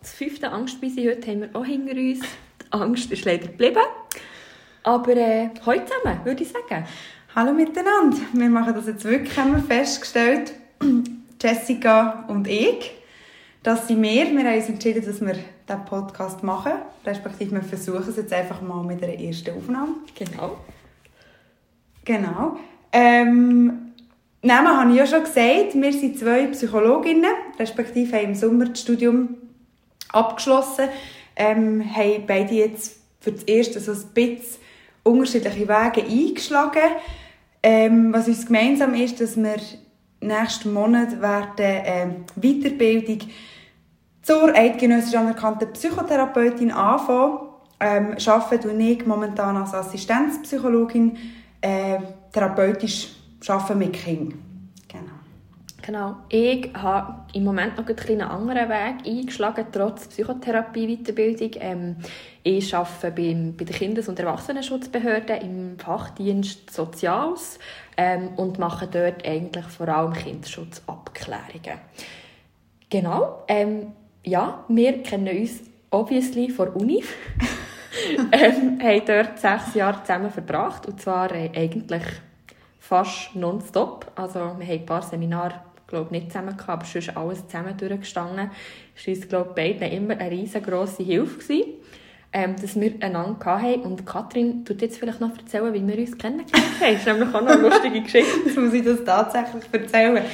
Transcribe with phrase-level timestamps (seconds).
[0.00, 2.20] Das fünfte Angstbeise heute haben wir auch hinter uns.
[2.20, 3.82] Die Angst ist leider geblieben.
[4.82, 6.84] Aber äh, heute zusammen, würde ich sagen.
[7.36, 8.16] Hallo miteinander.
[8.32, 10.54] Wir machen das jetzt wirklich, haben wir festgestellt.
[11.40, 12.90] Jessica und ich.
[13.62, 14.32] Das sind wir.
[14.32, 16.72] Wir haben uns entschieden, dass wir diesen Podcast machen.
[17.06, 19.94] Respektive wir versuchen es jetzt einfach mal mit einer ersten Aufnahme.
[20.16, 20.58] Genau.
[22.04, 22.58] Genau.
[22.90, 23.92] Ähm,
[24.42, 25.74] Namen habe ich ja schon gesagt.
[25.74, 29.36] Wir sind zwei Psychologinnen, respektive haben im Sommer das Studium
[30.12, 30.88] abgeschlossen.
[31.36, 34.60] Ähm, haben beide jetzt für das Erste so ein bisschen
[35.02, 36.90] unterschiedliche Wege eingeschlagen.
[37.62, 39.56] Ähm, was uns gemeinsam ist, dass wir
[40.20, 42.06] nächsten Monat werden äh,
[42.36, 43.28] Weiterbildung
[44.22, 47.48] zur eidgenössisch anerkannten Psychotherapeutin anfangen.
[47.80, 51.16] Ähm, arbeite ich momentan als Assistenzpsychologin
[51.60, 51.98] äh,
[52.32, 53.08] therapeutisch
[53.48, 54.51] arbeiten mit Kindern.
[55.84, 56.16] Genau.
[56.28, 61.50] Ich habe im Moment noch einen anderen Weg eingeschlagen, trotz Psychotherapie-Weiterbildung.
[61.60, 61.96] Ähm,
[62.44, 67.58] ich arbeite beim, bei der Kindes- und Erwachsenenschutzbehörde im Fachdienst Soziales
[67.96, 71.80] ähm, und mache dort eigentlich vor allem Kindesschutzabklärungen.
[72.88, 73.42] Genau.
[73.48, 73.92] Ähm,
[74.24, 77.02] ja, wir kennen uns obviously von Uni.
[78.32, 82.04] ähm, haben dort sechs Jahre zusammen verbracht und zwar äh, eigentlich
[82.78, 84.12] fast nonstop.
[84.14, 88.50] Also wir haben ein paar Seminare glaube nicht zusammen gehabt, aber sonst alles zusammen durchgestanden.
[88.94, 91.64] Das war uns, glaube beiden immer eine riesengroße Hilfe gewesen,
[92.32, 93.82] ähm, dass wir einander hatten.
[93.82, 96.94] Und Katrin tut jetzt vielleicht noch erzählen, wie wir uns kennengelernt haben.
[96.94, 98.30] Das ist nämlich auch noch eine lustige Geschichte.
[98.46, 100.24] Jetzt muss ich das tatsächlich erzählen.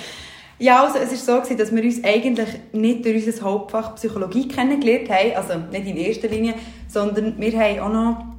[0.61, 5.09] Ja, also es war so, dass wir uns eigentlich nicht durch unser Hauptfach Psychologie kennengelernt
[5.09, 6.55] haben, also nicht in erster Linie,
[6.89, 8.38] sondern wir haben auch noch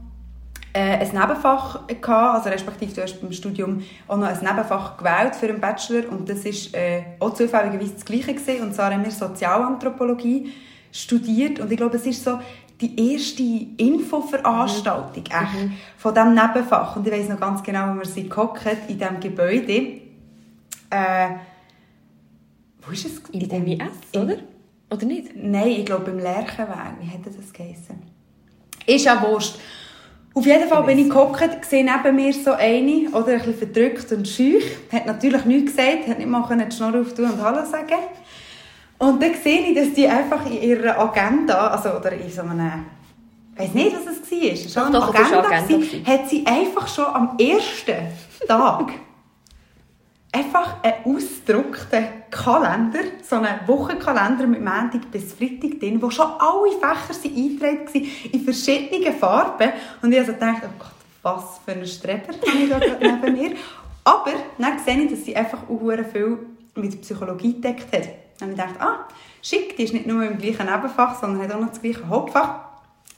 [0.80, 5.36] äh, ein Nebenfach gehabt, also respektive du hast beim Studium auch noch ein Nebenfach gewählt
[5.36, 8.64] für einen Bachelor und das ist äh, auch zufälligerweise das Gleiche gewesen.
[8.64, 10.54] und zwar haben wir Sozialanthropologie
[10.92, 12.40] studiert und ich glaube, es ist so
[12.80, 15.32] die erste Infoveranstaltung mhm.
[15.32, 18.98] echt, von diesem Nebenfach und ich weiß noch ganz genau, wo wir sind gehockt in
[18.98, 20.00] diesem Gebäude.
[20.90, 21.30] Äh,
[22.82, 23.20] wo ist es?
[23.32, 23.82] In, dem IS,
[24.16, 24.38] oder?
[24.90, 25.36] Oder nicht?
[25.36, 26.96] Nein, ich glaube im Lerchenweg.
[27.02, 28.02] Wie hätte das geheißen?
[28.86, 29.60] Ist ja wurscht.
[30.40, 34.10] Auf jeden Fall bin ich gehockt, sehe neben mir so eine, oder ein bisschen verdrückt
[34.14, 34.64] und schüch.
[34.90, 38.00] Hat natürlich nichts gesagt, hat nicht mal die Schnur auftun und Hallo sagen.
[39.00, 42.86] Und dann sehe ich, dass die einfach in ihrer Agenda, also, oder in so einem,
[43.56, 47.08] ich weiß nicht, was es war, schon doch, doch, Agenda, Agenda hat sie einfach schon
[47.08, 47.98] am ersten
[48.48, 48.94] Tag
[50.32, 56.72] einfach einen ausgedruckten Kalender, so einen Wochenkalender mit Montag bis Freitag drin, wo schon alle
[56.72, 59.70] Fächer eingetragen waren, in verschiedenen Farben.
[60.02, 60.92] Und ich also dachte, oh Gott,
[61.22, 63.52] was für ein Streber habe ich da neben mir.
[64.04, 66.38] Aber dann sehe ich, dass sie einfach auch viel
[66.76, 68.10] mit Psychologie gedeckt hat.
[68.40, 69.08] Dann habe ich gedacht, ah,
[69.42, 72.70] schick, die ist nicht nur im gleichen Nebenfach, sondern hat auch noch das gleiche Hauptfach.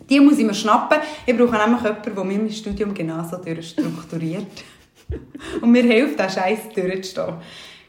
[0.10, 0.98] Die muss ich mir schnappen.
[1.26, 4.48] Ich brauche nämlich jemanden, der mir mein Studium genauso durchstrukturiert.
[5.62, 7.36] und mir hilft, diesen Scheiß durchzustehen.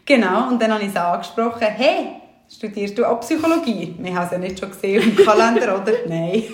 [0.05, 2.17] Genau, und dann habe ich sie angesprochen, hey,
[2.49, 3.95] studierst du auch Psychologie?
[3.99, 5.93] Wir haben es ja nicht schon gesehen im Kalender, oder?
[6.09, 6.45] Nein.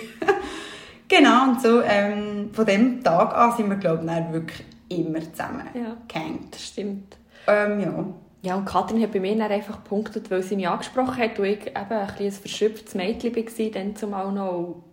[1.07, 5.67] genau, und so ähm, von dem Tag an sind wir, glaube ich, wirklich immer zusammen
[5.73, 6.53] ja, gehängt.
[6.53, 7.17] Das stimmt.
[7.47, 8.05] Ähm, ja.
[8.41, 11.45] Ja, und Katrin hat bei mir dann einfach gepunktet, weil sie mich angesprochen hat und
[11.45, 14.83] ich eben ein, ein verschöpftes Mädchen war, dann zumal noch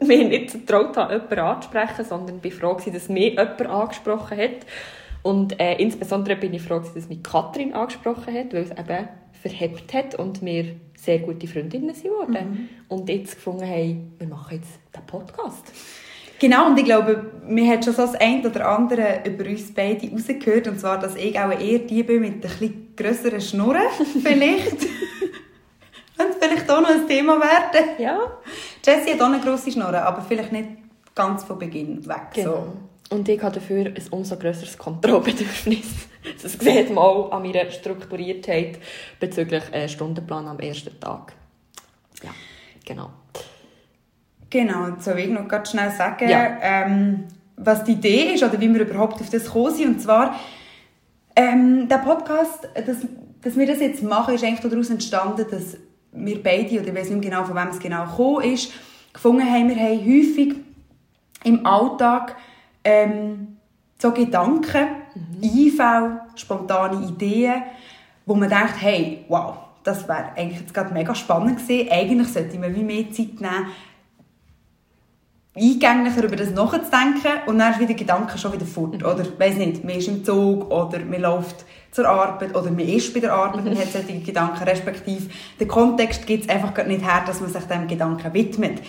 [0.00, 4.66] mich nicht getraut habe, jemanden anzusprechen, sondern ich war froh, dass mich jemand angesprochen hat.
[5.22, 9.08] Und äh, insbesondere bin ich froh, dass es mich Katrin angesprochen hat, weil es eben
[9.40, 12.50] verhebt hat und wir sehr gute Freundinnen sind geworden.
[12.50, 12.68] Mhm.
[12.88, 15.72] Und jetzt gefunden haben, wir machen jetzt den Podcast.
[16.40, 20.08] Genau, und ich glaube, wir haben schon so das eine oder andere über uns beide
[20.10, 23.82] rausgehört, und zwar, dass ich auch eher die bin mit ein bisschen grösseren Schnurren,
[24.22, 24.86] vielleicht.
[26.16, 27.90] Könnte vielleicht auch noch ein Thema werden.
[27.98, 28.20] Ja.
[28.84, 30.68] Jessie hat auch eine grosse Schnurre, aber vielleicht nicht
[31.14, 32.28] ganz von Beginn weg.
[32.34, 32.50] Genau.
[32.50, 32.72] So.
[33.10, 35.86] Und ich habe dafür ein umso grösseres Kontrollbedürfnis.
[36.42, 38.78] Das sieht man auch an meiner Strukturiertheit
[39.18, 41.32] bezüglich äh, Stundenplan am ersten Tag.
[42.22, 42.30] Ja,
[42.84, 43.10] genau.
[44.50, 46.58] Genau, so will ich noch ganz schnell sagen, ja.
[46.60, 47.24] ähm,
[47.56, 49.88] was die Idee ist oder wie wir überhaupt auf das gekommen sind.
[49.88, 50.38] Und zwar,
[51.36, 52.98] ähm, der Podcast, dass,
[53.42, 55.76] dass wir das jetzt machen, ist eigentlich daraus entstanden, dass
[56.12, 58.72] wir beide, oder ich weiß nicht genau, von wem es genau gekommen ist,
[59.12, 60.54] gefunden haben, wir haben häufig
[61.44, 62.36] im Alltag
[62.84, 63.58] ähm,
[63.98, 65.42] so Gedanken, mhm.
[65.42, 67.62] Einfälle, spontane Ideen,
[68.26, 71.90] wo man denkt, hey, wow, das wäre eigentlich jetzt gerade mega spannend gewesen.
[71.90, 73.66] Eigentlich sollte man wie mehr Zeit nehmen,
[75.56, 78.94] eingänglicher über das nachzudenken und dann ist wieder Gedanken schon wieder fort.
[78.94, 79.06] Mhm.
[79.06, 83.12] Oder, weiss nicht, man ist im Zug oder man läuft zur Arbeit oder man ist
[83.12, 87.24] bei der Arbeit und hat solche Gedanken, respektive der Kontext gibt es einfach nicht her,
[87.26, 88.82] dass man sich dem Gedanken widmet.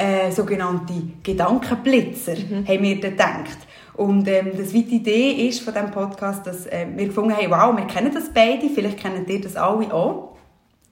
[0.00, 2.66] Äh, sogenannte Gedankenblitzer mhm.
[2.66, 3.58] haben wir dann gedacht.
[3.92, 7.76] Und ähm, das die Idee ist von diesem Podcast, dass äh, wir gefunden haben, wow,
[7.76, 10.38] wir kennen das beide, vielleicht kennen ihr das alle auch.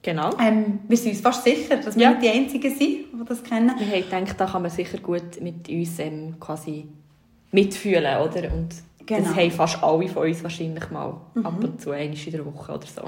[0.03, 0.31] Genau.
[0.39, 2.11] Ähm, wir sind uns fast sicher, dass wir ja.
[2.11, 3.73] nicht die Einzigen sind, die das kennen.
[3.79, 6.87] Wir haben gedacht, da kann man sicher gut mit uns ähm, quasi
[7.51, 8.53] mitfühlen, oder?
[8.53, 8.75] Und
[9.09, 9.29] genau.
[9.29, 11.47] das haben fast alle von uns wahrscheinlich mal mhm.
[11.47, 13.03] ab und zu, einmal in der Woche oder so.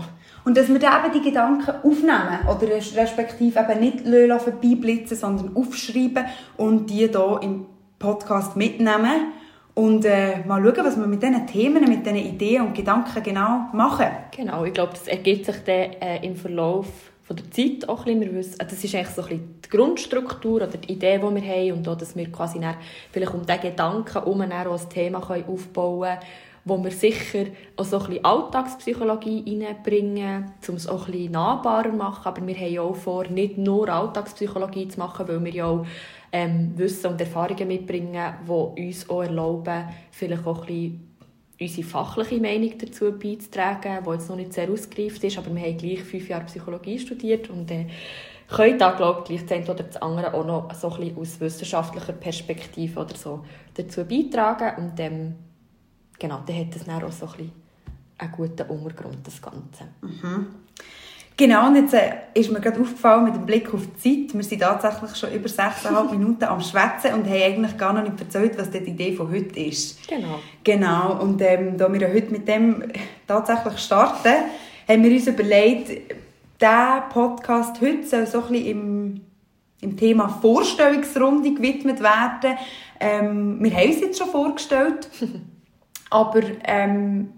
[0.45, 6.25] Und dass wir dann eben die Gedanken aufnehmen oder respektive eben nicht vorbeiblitzen, sondern aufschreiben
[6.57, 7.67] und die hier im
[7.99, 9.33] Podcast mitnehmen
[9.75, 13.69] und äh, mal schauen, was wir mit diesen Themen, mit diesen Ideen und Gedanken genau
[13.73, 14.07] machen.
[14.35, 16.87] Genau, ich glaube, das ergibt sich dann äh, im Verlauf
[17.31, 18.35] von der Zeit auch ein bisschen.
[18.35, 21.73] Wissen, das ist eigentlich so ein bisschen die Grundstruktur oder die Idee, die wir haben
[21.79, 22.61] und auch, dass wir quasi
[23.13, 26.19] vielleicht um diesen Gedanken herum auch ein Thema aufbauen können,
[26.65, 27.45] wo wir sicher
[27.77, 32.27] auch so ein bisschen Alltagspsychologie reinbringen, um es auch ein bisschen nahbarer zu machen.
[32.27, 35.87] Aber wir haben ja auch vor, nicht nur Alltagspsychologie zu machen, weil wir ja auch
[36.33, 41.10] ähm, Wissen und Erfahrungen mitbringen, die uns auch erlauben, vielleicht auch ein bisschen
[41.61, 45.77] unsere fachliche Meinung dazu beizutragen, die jetzt noch nicht sehr ausgereift ist, aber wir haben
[45.77, 47.87] gleich fünf Jahre Psychologie studiert und äh,
[48.49, 51.19] können da, glaube ich, gleich das eine oder das andere auch noch so ein bisschen
[51.19, 55.35] aus wissenschaftlicher Perspektive oder so dazu beitragen und ähm,
[56.19, 57.53] genau, dann hat das dann auch so ein bisschen
[58.19, 59.85] einen guten Untergrund, das Ganze.
[60.03, 60.47] Mhm.
[61.41, 64.37] Genau, und jetzt äh, ist mir gerade aufgefallen mit dem Blick auf die Zeit.
[64.37, 68.21] Wir sind tatsächlich schon über 6,5 Minuten am Schwätzen und haben eigentlich gar noch nicht
[68.21, 70.07] erzählt, was die Idee von heute ist.
[70.07, 70.39] Genau.
[70.63, 72.85] Genau, und ähm, da wir heute mit dem
[73.27, 74.35] tatsächlich starten,
[74.87, 76.13] haben wir uns überlegt,
[76.61, 79.21] der Podcast heute soll so ein bisschen im,
[79.81, 82.59] im Thema Vorstellungsrunde gewidmet werden.
[83.01, 85.09] Ähm, wir haben es jetzt schon vorgestellt,
[86.11, 87.33] aber ähm,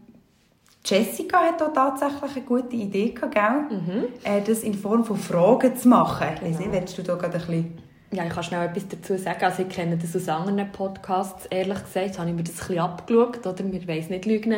[0.84, 3.79] Jessica hat auch tatsächlich eine gute Idee gehabt, gell?
[3.79, 4.05] Mhm.
[4.25, 6.26] Äh, das in Form von Fragen zu machen.
[6.40, 6.58] Genau.
[6.58, 7.79] Nicht, willst du da gerade ein bisschen
[8.12, 9.42] ja, ich kann schnell etwas dazu sagen.
[9.42, 12.06] Also ich kenne das aus anderen Podcasts, ehrlich gesagt.
[12.06, 13.72] Jetzt habe ich mir das ein bisschen abgeschaut, oder?
[13.72, 14.54] Wir weiss nicht lügen.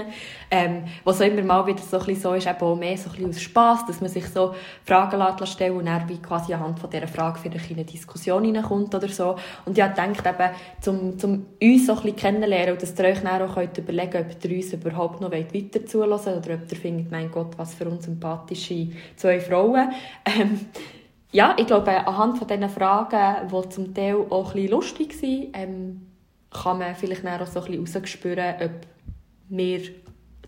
[0.50, 3.10] Ähm, was auch immer mal wieder so ein bisschen so ist, eben auch mehr so
[3.10, 6.52] ein bisschen aus Spass, dass man sich so Fragen lässt stellen und dann wie quasi
[6.52, 9.36] anhand von dieser Frage vielleicht in eine Diskussion hineinkommt oder so.
[9.64, 13.04] Und ich habe gedacht, eben, zum, zum uns so ein bisschen kennenlernen und dass ihr
[13.04, 16.72] euch dann auch könnt überlegen könnt, ob ihr uns überhaupt noch weiter zulassen oder ob
[16.72, 19.92] ihr findet, mein Gott, was für unsympathische zwei Frauen.
[20.26, 20.58] Ähm,
[21.34, 25.48] ja, ich glaube, anhand von diesen Fragen, die zum Teil auch ein bisschen lustig waren,
[25.52, 26.06] ähm,
[26.50, 28.70] kann man vielleicht auch so ein bisschen rausspüren, ob
[29.48, 29.80] wir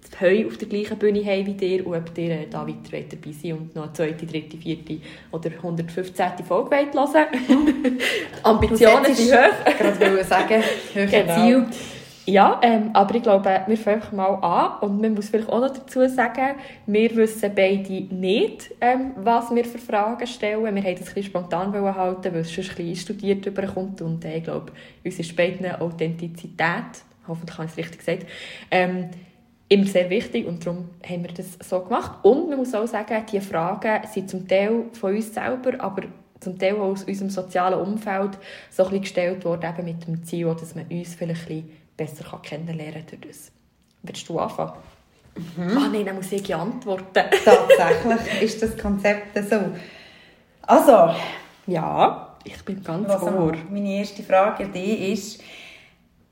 [0.00, 3.00] das Heu auf der gleichen Bühne haben wie dir und ob ihr äh, da weiter
[3.10, 4.98] dabei seid und noch eine zweite, dritte, vierte
[5.32, 6.44] oder 115.
[6.46, 8.02] Folge hören wollt.
[8.44, 9.54] Ambitionen sind hoch.
[9.66, 10.62] Ich wollte sagen,
[10.94, 11.34] hohe genau.
[11.34, 11.66] Ziel.
[12.26, 15.60] Ja, ähm, aber ich glaube, wir fangen einfach mal an und man muss vielleicht auch
[15.60, 16.56] noch dazu sagen,
[16.86, 20.74] wir wissen beide nicht, ähm, was wir für Fragen stellen.
[20.74, 24.38] Wir haben das ein spontan halten, weil es schon ein bisschen studiert überkommt und äh,
[24.38, 24.72] ich glaube,
[25.04, 25.38] uns ist
[25.80, 28.26] Authentizität, hoffentlich habe ich es richtig gesagt,
[28.72, 29.08] ähm,
[29.68, 32.24] immer sehr wichtig und darum haben wir das so gemacht.
[32.24, 36.02] Und man muss auch sagen, diese Fragen sind zum Teil von uns selber, aber
[36.40, 38.36] zum Teil auch aus unserem sozialen Umfeld
[38.70, 41.85] so ein bisschen gestellt worden, eben mit dem Ziel, dass man uns vielleicht ein bisschen
[41.96, 43.52] besser kann kennenlernen kann durch das.
[44.02, 44.72] Willst du anfangen?
[45.36, 45.78] Mhm.
[45.78, 47.06] Ah nein, dann muss ich antworten.
[47.44, 49.60] Tatsächlich ist das Konzept so.
[50.62, 51.14] Also,
[51.66, 53.52] ja, ich bin ganz was vor.
[53.70, 55.42] Meine erste Frage an dich ist,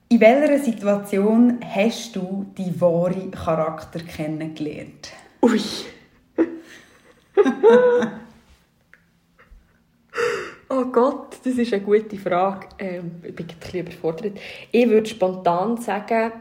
[0.09, 5.13] in welcher Situation hast du die wahre Charakter kennengelernt?
[5.43, 5.61] Ui.
[10.77, 12.67] Oh Gott, das ist eine gute Frage.
[12.79, 14.39] Ähm, ich bin ein bisschen überfordert.
[14.73, 16.33] Ich würde spontan sagen,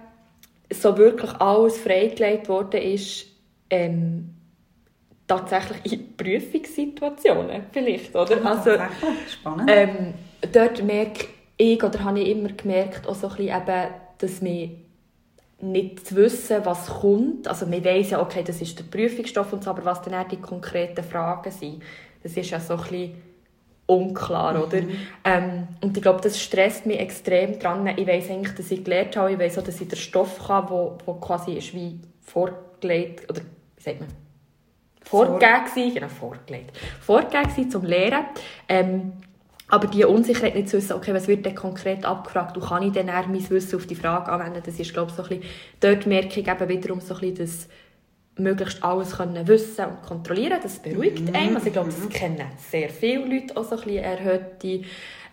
[0.72, 3.28] so wirklich alles freigelegt worden ist,
[3.70, 4.34] ähm,
[5.28, 8.38] tatsächlich in Prüfungssituationen vielleicht, oder?
[8.44, 8.72] Oh, also,
[9.30, 9.70] spannend.
[9.72, 10.14] Ähm,
[10.52, 14.70] dort merke ich, oder habe ich immer gemerkt, auch so ein bisschen eben, dass wir
[15.62, 17.48] nicht zu wissen, was kommt.
[17.48, 20.38] Also man weiss ja, okay, das ist der Prüfungsstoff und so, aber was dann die
[20.38, 21.84] konkreten Fragen sind,
[22.24, 23.33] das ist ja so ein bisschen
[23.86, 24.82] unklar, oder?
[24.82, 24.98] Mhm.
[25.24, 27.88] Ähm, und ich glaube, das stresst mich extrem dran.
[27.98, 30.70] Ich weiß eigentlich, dass ich gelernt habe, ich weiß auch, dass ich den Stoff habe,
[30.70, 33.42] wo, wo quasi ist wie vorgelegt, oder
[33.76, 34.10] wie sagt man?
[35.04, 36.78] Vorgegeben Vor genau, vorgelegt.
[37.02, 38.26] Vorgegeben zum Lehren.
[38.70, 39.14] Ähm,
[39.68, 42.92] aber die Unsicherheit nicht zu wissen, okay, was wird denn konkret abgefragt und kann ich
[42.92, 45.44] dann mein Wissen auf die Frage anwenden, das ist, glaube ich, so ein bisschen,
[45.80, 47.68] dort merke ich eben wiederum so ein bisschen, dass
[48.38, 51.36] möglichst alles können wissen und kontrollieren Das beruhigt mhm.
[51.36, 51.56] einen.
[51.56, 54.82] Also ich glaube, das kennen sehr viele Leute, auch so ein bisschen erhöhte,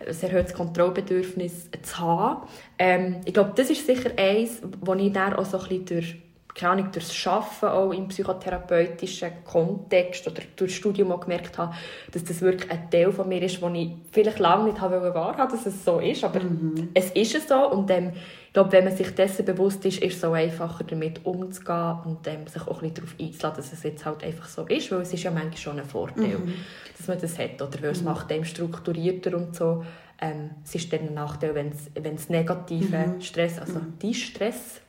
[0.06, 2.48] ein erhöhtes Kontrollbedürfnis zu haben.
[2.78, 6.16] Ähm, ich glaube, das ist sicher eins, wo ich dann auch so ein bisschen durch
[6.54, 11.58] keine Ahnung, durch das Arbeiten auch im psychotherapeutischen Kontext oder durch das Studium auch gemerkt
[11.58, 11.74] habe,
[12.12, 15.50] dass das wirklich ein Teil von mir ist, den ich vielleicht lange nicht habe wahrhaben
[15.50, 16.90] dass es so ist, aber mhm.
[16.94, 18.12] es ist es so und ähm,
[18.46, 22.26] ich glaube, wenn man sich dessen bewusst ist, ist es auch einfacher, damit umzugehen und
[22.26, 25.02] ähm, sich auch ein bisschen darauf einzulassen, dass es jetzt halt einfach so ist, weil
[25.02, 26.54] es ist ja manchmal schon ein Vorteil, mhm.
[26.96, 28.06] dass man das hat oder weil es mhm.
[28.06, 29.84] macht einem strukturierter und so.
[30.20, 33.20] Ähm, es ist dann ein Nachteil, wenn es negative mhm.
[33.20, 34.12] Stress, also mhm.
[34.12, 34.80] Stress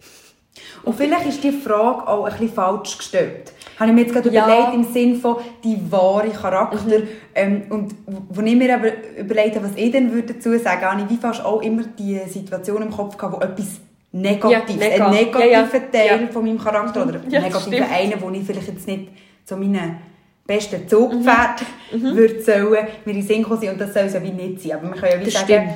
[0.84, 3.54] und vielleicht ist die Frage auch ein bisschen falsch gestellt.
[3.80, 4.46] Habe ich mir jetzt gerade ja.
[4.46, 7.00] überlegt im Sinne von die wahre Charakter.
[7.00, 7.08] Mhm.
[7.34, 11.18] Ähm, und wo ich mir aber überlegt habe, was ich dann dazu sagen würde, wie
[11.18, 13.80] fast auch immer die Situation im Kopf gehabt, wo etwas
[14.12, 18.44] Negatives, ja, ein negativer ja, Teil von meinem Charakter oder ja, negativer einer, wo ich
[18.44, 19.08] vielleicht jetzt nicht
[19.46, 20.00] zu meinen
[20.46, 21.62] besten Zugpferd
[21.94, 22.00] mhm.
[22.00, 22.16] mhm.
[22.18, 24.74] würde sollen, mir in den Sinn kommen und das soll es ja wie nicht sein.
[24.74, 25.74] Aber man kann ja wie das sagen,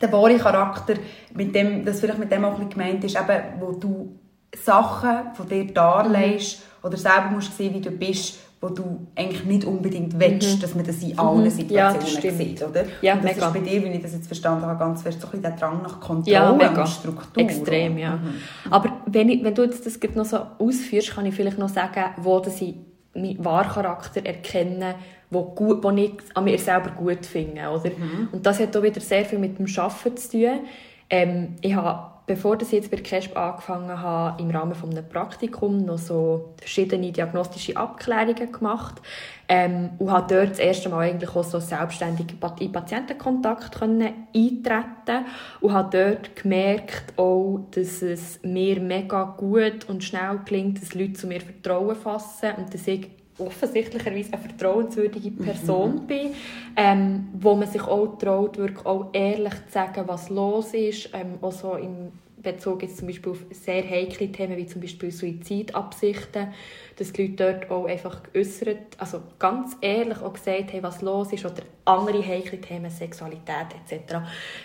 [0.00, 0.94] der wahre Charakter,
[1.34, 4.18] mit dem, das vielleicht mit dem auch ein bisschen gemeint ist, eben, wo du
[4.54, 6.88] Sachen von dir darlegst mhm.
[6.88, 10.60] oder selber musst sehen, wie du bist, wo du eigentlich nicht unbedingt willst, mhm.
[10.60, 11.50] dass man das in allen mhm.
[11.50, 12.84] Situationen ja, sieht, oder?
[13.00, 13.46] Ja, und das mega.
[13.46, 15.52] ist bei dir, wie ich das jetzt verstanden habe, ganz fest so ein bisschen der
[15.52, 17.42] Drang nach Kontrolle ja, und Struktur.
[17.42, 18.16] Extrem, ja.
[18.16, 18.34] Mhm.
[18.70, 22.04] Aber wenn, ich, wenn du jetzt das noch so ausführst, kann ich vielleicht noch sagen,
[22.18, 22.74] wo dass ich
[23.14, 24.94] meinen Wahrcharakter erkenne,
[25.30, 27.62] wo, gut, wo ich an mir selber gut finde.
[27.68, 27.90] Oder?
[27.90, 28.28] Mhm.
[28.32, 30.60] Und das hat auch wieder sehr viel mit dem Arbeiten zu tun.
[31.08, 35.84] Ähm, ich habe, bevor ich jetzt bei CASP angefangen habe, im Rahmen von einem Praktikum
[35.84, 39.02] noch so verschiedene diagnostische Abklärungen gemacht
[39.48, 42.26] ähm, und habe dort das erste Mal eigentlich auch so selbstständig
[42.60, 45.26] in Patientenkontakt können eintreten
[45.60, 51.14] und habe dort gemerkt auch, dass es mir mega gut und schnell gelingt, dass Leute
[51.14, 53.08] zu mir Vertrauen fassen und dass ich
[53.40, 56.06] offensichtlicherweise eine vertrauenswürdige Person mhm.
[56.06, 56.34] bin,
[56.76, 61.38] ähm, wo man sich auch traut, wirklich auch ehrlich zu sagen, was los ist, ähm,
[61.40, 66.48] auch so im Bezug jetzt zum Beispiel auf sehr heikle Themen wie zum Beispiel Suizidabsichten,
[66.96, 71.32] dass die Leute dort auch einfach geäussert, also ganz ehrlich auch gesagt haben, was los
[71.32, 74.16] ist oder andere heikle Themen, Sexualität etc.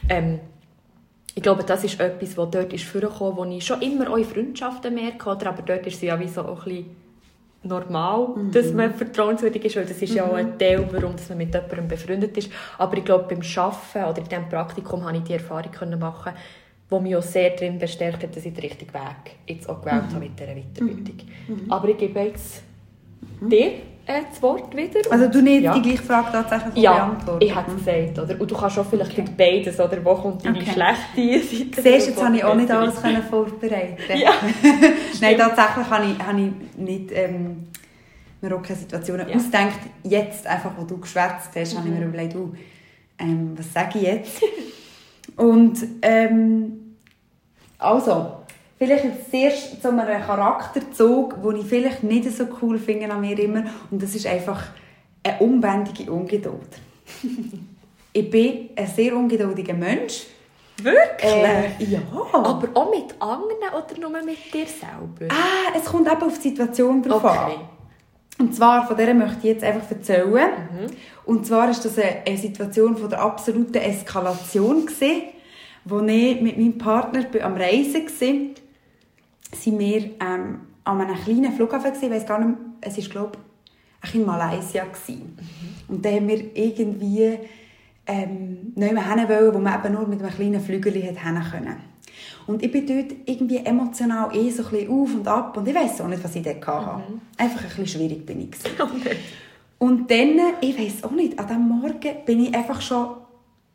[0.09, 0.39] Ähm,
[1.37, 4.23] ich glaube, das ist etwas, was dort ist vorgekommen, wo ich schon immer auch in
[4.23, 5.49] Freundschaften merke, oder?
[5.49, 7.04] aber dort ist es ja wie so auch ein bisschen
[7.65, 8.51] normal, mhm.
[8.51, 10.15] dass man vertrauenswürdig ist, weil das ist mhm.
[10.15, 10.59] ja auch ein mhm.
[10.59, 12.51] Teil, warum man mit jemandem befreundet ist.
[12.77, 16.33] Aber ich glaube, beim Arbeiten oder in diesem Praktikum habe ich die Erfahrung machen
[16.91, 20.03] die mich auch sehr darin bestärkt hat, dass ich den richtigen Weg jetzt auch gewählt
[20.09, 20.15] mhm.
[20.15, 21.17] habe mit dieser Weiterbildung.
[21.47, 21.71] Mhm.
[21.71, 22.61] Aber ich gebe jetzt
[23.41, 23.71] dir
[24.05, 24.99] äh, das Wort wieder.
[25.09, 25.73] Also du nicht ja.
[25.73, 27.45] die gleiche Frage tatsächlich ja, beantworten?
[27.45, 28.19] ich habe es gesagt.
[28.19, 28.39] Oder?
[28.39, 29.25] Und du kannst auch vielleicht okay.
[29.37, 30.71] beides, oder wo kommt deine okay.
[30.71, 31.81] schlechte Seite?
[31.81, 34.31] Siehst jetzt habe ich auch nicht alles können vorbereiten ja.
[35.21, 37.67] Nein, tatsächlich habe ich, habe ich nicht ähm,
[38.41, 39.35] mir auch keine Situationen ja.
[39.35, 39.79] ausgedacht.
[40.03, 41.77] Jetzt, einfach, wo du geschwätzt hast, mhm.
[41.77, 42.13] habe ich mir mhm.
[42.13, 42.53] überlegt, uh,
[43.19, 44.41] ähm, was sage ich jetzt?
[45.35, 46.95] Und ähm,
[47.77, 48.44] also,
[48.77, 53.37] vielleicht jetzt zuerst zu einem Charakterzug, den ich vielleicht nicht so cool finde an mir
[53.39, 53.63] immer.
[53.91, 54.63] Und das ist einfach
[55.23, 56.69] eine unbändige Ungeduld.
[58.13, 60.25] ich bin ein sehr ungeduldiger Mensch.
[60.81, 61.31] Wirklich?
[61.31, 61.99] Äh, ja.
[62.33, 65.33] Aber auch mit anderen oder nur mit dir selber?
[65.33, 67.37] Ah, es kommt eben auf die Situation drauf okay.
[67.37, 67.69] an.
[68.37, 70.27] Und zwar, von der möchte ich jetzt einfach erzählen.
[70.27, 70.87] Mhm.
[71.25, 75.23] Und zwar ist das eine, eine Situation von der absoluten Eskalation gewesen,
[75.85, 78.64] wo ich mit meinem Partner am Reisen war
[79.53, 83.37] sind wir ähm, an einem kleinen Flughafen gewesen, ich weiß gar nicht, es ist glaube
[84.03, 85.37] ich in Malaysia gewesen.
[85.37, 85.95] Mhm.
[85.95, 87.39] Und da haben wir irgendwie
[88.07, 91.77] ähm, nicht mehr hin wollen, wo man eben nur mit einem kleinen Flügel hin können.
[92.47, 95.73] Und ich bin dort irgendwie emotional eh so ein bisschen auf und ab und ich
[95.73, 96.97] weiß auch nicht, was ich dort hatte.
[96.97, 97.21] Mhm.
[97.37, 98.55] Einfach ein bisschen schwierig bin ich.
[98.79, 99.15] Okay.
[99.77, 103.07] Und dann, ich weiß auch nicht, an diesem Morgen bin ich einfach schon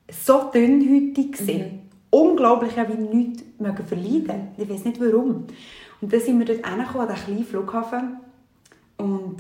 [0.08, 1.58] so dünnhütig gewesen.
[1.58, 1.79] Mhm
[2.10, 4.48] unglaublich wie nichts mögen verleiden.
[4.56, 5.46] Ich weiß nicht warum.
[6.00, 8.16] Und dann sind wir dort angekommen, an diesem kleinen Flughafen.
[8.96, 9.36] Und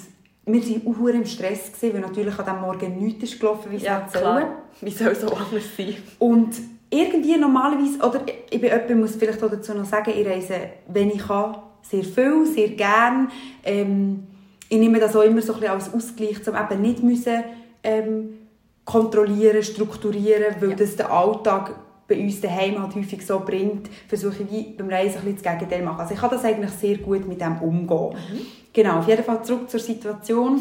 [0.46, 3.76] wir waren auch im Stress, gewesen, weil natürlich an diesem Morgen nichts ist gelaufen, wie
[3.76, 4.62] es ja, klar.
[4.80, 5.96] Wie soll so anders sein?
[6.18, 6.54] Und
[6.90, 10.54] irgendwie normalerweise, oder ich bin jemand, muss vielleicht auch dazu noch sagen, ich reise,
[10.88, 13.30] wenn ich kann, sehr viel, sehr gern.
[13.64, 14.24] Ähm,
[14.68, 17.44] ich nehme das auch immer so ein bisschen als Ausgleich, um eben nicht müssen,
[17.82, 18.38] ähm,
[18.84, 20.76] kontrollieren, strukturieren, weil ja.
[20.76, 21.74] das den Alltag
[22.10, 25.52] bei uns daheim halt häufig so bringt, versuche ich wie beim Reisen ein bisschen das
[25.52, 26.00] Gegenteil machen.
[26.00, 28.10] Also ich kann das eigentlich sehr gut mit dem umgehen.
[28.10, 28.46] Mhm.
[28.72, 30.60] Genau, auf jeden Fall zurück zur Situation.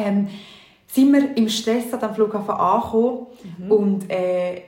[0.00, 0.28] Ähm,
[0.86, 3.26] sind wir im Stress an dem Flughafen angekommen
[3.58, 3.72] mhm.
[3.72, 4.62] und äh,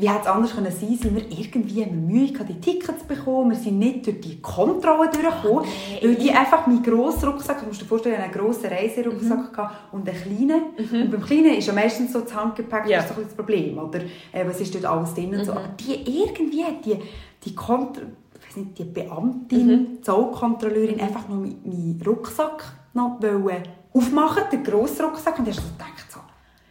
[0.00, 3.50] wie hätte es anders können sein sind wir irgendwie Mühe gehabt, die Tickets zu bekommen.
[3.50, 6.00] Wir sind nicht durch die Kontrolle durchgekommen, Okay.
[6.02, 10.08] weil die einfach meinen grossen Rucksack, du musst dir vorstellen, einen grossen Reiserucksack gehabt und
[10.08, 10.62] einen kleinen.
[11.02, 13.02] Und beim kleinen ist ja meistens so das Handgepäck Ja.
[13.02, 14.00] das das Problem, oder?
[14.32, 15.52] Äh, was ist dort alles drin und so.
[15.52, 16.96] Aber die irgendwie hat die,
[17.44, 18.02] die Kontro
[18.40, 22.64] ich weiss nicht, die Beamtin, die Zollkontrolleurin einfach noch meinen Rucksack
[22.94, 23.62] noch wollen
[23.92, 26.20] aufmachen, den grossen Rucksack, und ich habe so gedacht, so,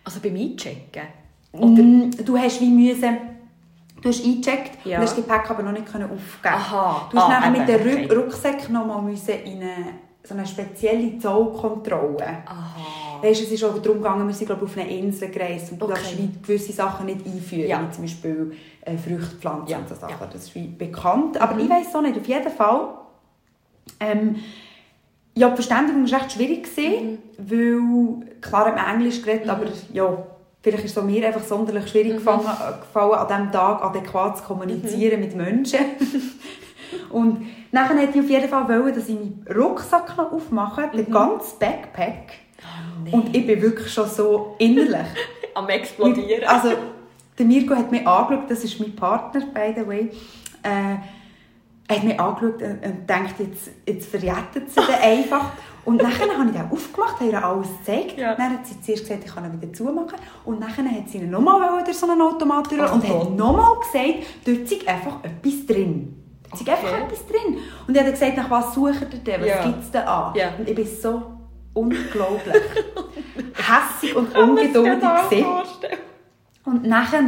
[0.03, 1.03] Also beim Einchecken?
[1.65, 3.17] Mm, Du hast wie müssen,
[4.01, 4.97] du hast eingecheckt Ja.
[4.97, 6.53] und hast das Gepäck aber noch nicht können aufgeben.
[6.55, 7.07] Aha.
[7.11, 8.13] Du hast Ah, nachher mit dem okay.
[8.15, 9.73] Rucksack noch mal müssen in eine,
[10.23, 12.27] so eine spezielle Zollkontrolle.
[12.45, 13.21] Aha.
[13.21, 15.85] Weißt, es ist auch darum gegangen, wir sind glaube auf eine Insel gereist und du
[15.85, 15.93] Okay.
[15.95, 17.81] darfst wie gewisse Sachen nicht einführen, Ja.
[17.81, 20.27] wie zum Beispiel äh, Früchte, Pflanzen Ja, und so Sachen.
[20.31, 21.41] Das ist wie bekannt.
[21.41, 22.89] Aber ich weiß auch nicht, auf jeden Fall
[23.99, 24.35] ähm,
[25.35, 30.17] ja, die Verständigung war recht schwierig, gewesen, weil, klar hat man Englisch geredet, aber ja,
[30.61, 34.43] vielleicht ist es mir einfach sonderlich schwierig gefallen, äh, gefallen, an diesem Tag adäquat zu
[34.43, 35.79] kommunizieren mit Menschen.
[37.09, 41.11] Und nachher hätte ich auf jeden Fall wollen, dass ich meinen Rucksack noch aufmache, den
[41.11, 42.33] ganzen Backpack.
[43.11, 45.07] Und ich bin wirklich schon so innerlich.
[45.53, 46.43] Am explodieren.
[46.45, 46.69] Also,
[47.37, 50.11] der Mirko hat mich angeschaut, das ist mein Partner, by the way.
[50.63, 50.97] Äh,
[51.87, 55.51] er hat mich angeschaut und, und denkt, jetzt, jetzt verjettet sie den einfach.
[55.87, 58.17] Und nachher habe ich den aufgemacht, habe ihr alles gezeigt.
[58.17, 58.35] Ja.
[58.35, 60.17] Dann hat sie zuerst gesagt, ich kann ihn wieder zumachen.
[60.43, 64.25] Und nachher hat sie ihn nochmal durch so einen Automat durch und hat nochmal gesagt,
[64.45, 66.13] dort ist einfach etwas drin.
[66.53, 66.71] Es ist Okay.
[66.77, 67.57] einfach etwas drin.
[67.87, 69.39] Und ich habe gesagt, nach was sucht ihr denn?
[69.41, 69.63] Was Ja.
[69.63, 70.33] gibt es denn an?
[70.35, 70.49] Ja.
[70.57, 71.21] Und ich bin so
[71.73, 72.55] unglaublich
[73.53, 75.45] hässig und ungeduldig?
[76.65, 77.23] Und nachher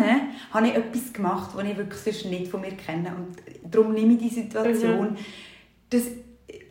[0.54, 3.14] habe ich etwas gemacht, was ich wirklich sonst nicht von mir kenne.
[3.16, 5.16] Und darum nehme ich die Situation.
[5.90, 6.04] Das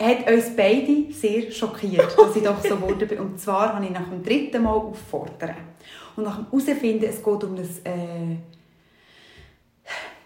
[0.01, 3.07] hat uns beide sehr schockiert, dass ich doch so wurde.
[3.07, 3.19] bin.
[3.19, 5.57] Und zwar habe ich nach dem dritten Mal auffordern.
[6.17, 8.37] Und nach dem herausfinden, es geht um ein äh,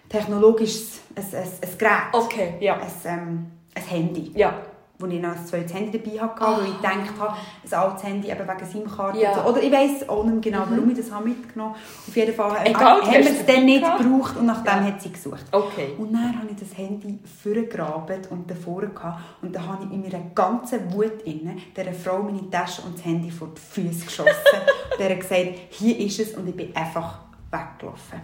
[0.08, 1.90] technologisches ein, ein, ein Gerät.
[2.12, 2.74] Okay, ja.
[2.74, 4.71] Ein, ähm, ein Handy Ja.
[4.98, 7.32] Wo ich noch ein zweites Handy dabei hatte, weil ich gedacht habe,
[7.64, 9.34] ein altes Handy eben wegen SIM-Karte Ja.
[9.34, 9.40] so.
[9.50, 11.82] Oder ich weiss auch nicht genau, warum ich das habe mitgenommen habe.
[12.08, 13.98] Auf jeden Fall Egal, haben wir es dann nicht gehabt.
[14.02, 14.84] gebraucht und nach dem Ja.
[14.84, 15.44] hat sie gesucht.
[15.50, 15.94] Okay.
[15.98, 19.20] Und dann habe ich das Handy vorgegraben und davor gehabt.
[19.42, 23.04] Und dann habe ich in meiner ganzen Wut inne dieser Frau meine Tasche und das
[23.04, 24.30] Handy vor die Füße geschossen.
[24.92, 27.18] und der gesagt, hier ist es und ich bin einfach
[27.50, 28.20] weggelaufen.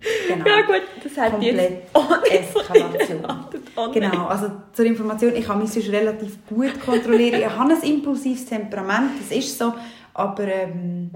[0.00, 0.46] Genau.
[0.46, 1.82] Ja gut, das hat Komplett
[2.30, 3.24] jetzt Eskalation.
[3.76, 3.90] Oh.
[3.92, 7.40] Genau, also zur Information, ich kann mich sonst relativ gut kontrollieren.
[7.40, 9.74] Ich habe ein impulsives Temperament, das ist so,
[10.14, 11.10] aber ähm,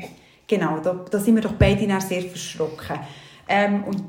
[0.47, 2.99] genau, da, da sind wir doch beide dann sehr verschrocken.
[3.49, 4.03] Ähm, und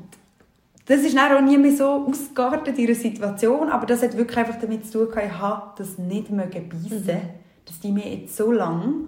[0.86, 4.36] das ist dann auch nie mehr so ausgeartet in einer Situation, aber das hat wirklich
[4.36, 7.20] einfach damit zu tun, gehabt, ich habe das nicht mögen beißen,
[7.64, 9.06] dass die mir jetzt so lange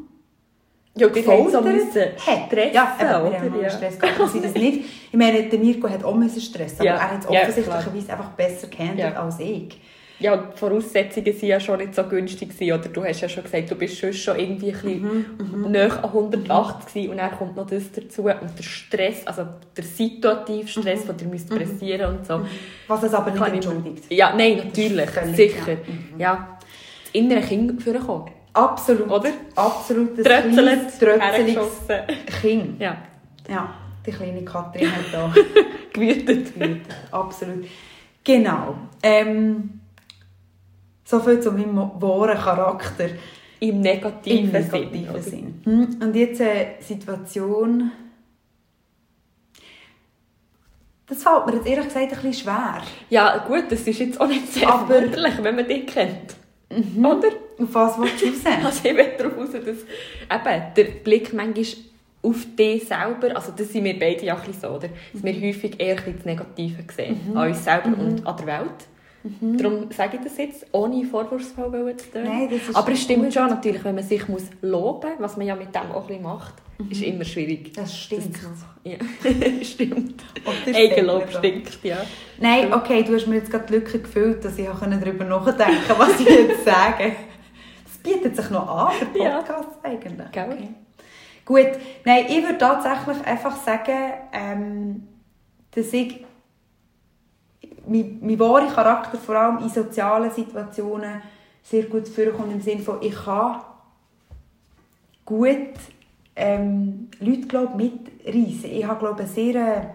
[0.99, 2.47] Ja, haben so müssen hat.
[2.49, 3.63] stressen, ja, haben oder?
[3.63, 3.71] Ja.
[3.71, 4.85] Stress gehabt, das nicht.
[5.13, 6.95] Ich meine, der Mirko hat auch müssen stressen, aber Ja.
[6.97, 9.23] er hat es Ja, offensichtlicherweise einfach besser gehandelt Ja.
[9.23, 9.79] als ich.
[10.19, 12.49] Ja, und die Voraussetzungen waren ja schon nicht so günstig.
[12.49, 15.27] Gewesen, oder du hast ja schon gesagt, du bist schon schon irgendwie ein bisschen
[15.63, 18.23] Mhm, näher an 180 gewesen, und dann kommt noch das dazu.
[18.23, 19.43] Und der Stress, also
[19.77, 21.17] der situative Stress, Mhm.
[21.19, 22.41] den ihr müsst pressieren und so.
[22.89, 24.05] Was es aber nicht entschuldigt.
[24.11, 25.73] Ja, nein, natürlich, sicher.
[25.73, 26.19] ja.
[26.19, 26.35] Ja.
[26.35, 26.47] Mhm.
[27.05, 28.31] Das innere Kind vorkommen.
[28.57, 29.11] Absolut.
[29.11, 29.31] Oder?
[29.55, 30.19] Absolut.
[30.19, 31.69] Das Trötzelt, trötzeliges.
[32.41, 32.81] Kind.
[32.81, 32.97] Ja,
[33.49, 35.33] Ja, die kleine Katrin hat da
[35.93, 36.55] gewütet.
[36.55, 36.83] gewählt.
[37.11, 37.67] Absolut.
[38.25, 38.75] Genau.
[39.03, 39.81] Ähm,
[41.05, 43.09] so viel zu meinem wahren Charakter.
[43.61, 45.23] Im negativen, Im negativen Sinn.
[45.23, 45.61] Sinn.
[45.65, 47.91] Hm, Und jetzt eine Situation...
[51.09, 52.83] Das fällt mir jetzt ehrlich gesagt ein bisschen schwer.
[53.11, 56.35] Ja, gut, das ist jetzt auch nicht sehr Aber- verwunderlich, wenn man dich kennt.
[56.71, 57.29] Oder?
[57.59, 58.37] Auf was willst du raus?
[58.65, 61.65] Also ich will darauf raus, dass eben, der Blick manchmal
[62.23, 64.89] auf dich selber, also das sind wir beide ja ein so, oder?
[65.13, 67.37] dass wir häufig eher das Negative sehen, Mhm.
[67.37, 69.59] an uns selber und an der Welt.
[69.59, 72.23] Darum sage ich das jetzt, ohne vorwurfsvoll zu tun.
[72.25, 73.35] Nein, das ist Aber es stimmt gut.
[73.35, 76.07] schon natürlich, wenn man sich muss loben muss, was man ja mit dem auch ein
[76.07, 76.55] bisschen macht,
[76.91, 77.73] ist immer schwierig.
[77.75, 78.37] Das stimmt.
[78.85, 78.97] Ja,
[79.63, 80.25] stimmt.
[80.73, 81.99] Eigenlob stinkt, ja.
[82.39, 85.81] Nein, okay, du hast mir jetzt gerade die Lücke gefüllt, dass ich auch darüber nachdenken
[85.87, 87.13] konnte, was ich jetzt sage.
[87.85, 89.39] Das bietet sich noch an für Ja.
[89.39, 90.31] Podcasts eigentlich.
[90.33, 90.53] Gell?
[90.53, 90.69] Okay.
[91.45, 95.09] Gut, nein, ich würde tatsächlich einfach sagen, ähm,
[95.71, 96.25] dass ich
[97.87, 101.23] mein, mein wahrer Charakter vor allem in sozialen Situationen
[101.63, 103.61] sehr gut vorkommt, im Sinne von, ich kann
[105.25, 105.75] gut
[106.37, 108.71] ähm, Leute glaub, mitreißen.
[108.71, 109.87] Ich habe glaube sehr, äh,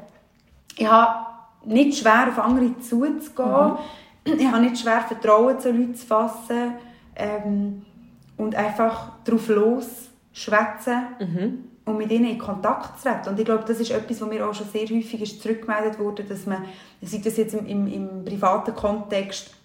[0.77, 1.25] ich habe
[1.65, 3.73] nicht schwer auf andere zuzugehen.
[4.23, 6.73] Ich habe nicht schwer Vertrauen zu Leuten zu fassen
[7.15, 7.82] ähm,
[8.38, 11.63] und einfach drauf los schwätzen Mhm.
[11.86, 13.30] und mit ihnen in Kontakt zu treten.
[13.30, 16.23] Und ich glaube, das ist etwas, was mir auch schon sehr häufig ist zurückgemeldet wurde,
[16.23, 16.63] dass man,
[17.01, 19.56] sei das jetzt im, im, im privaten Kontext,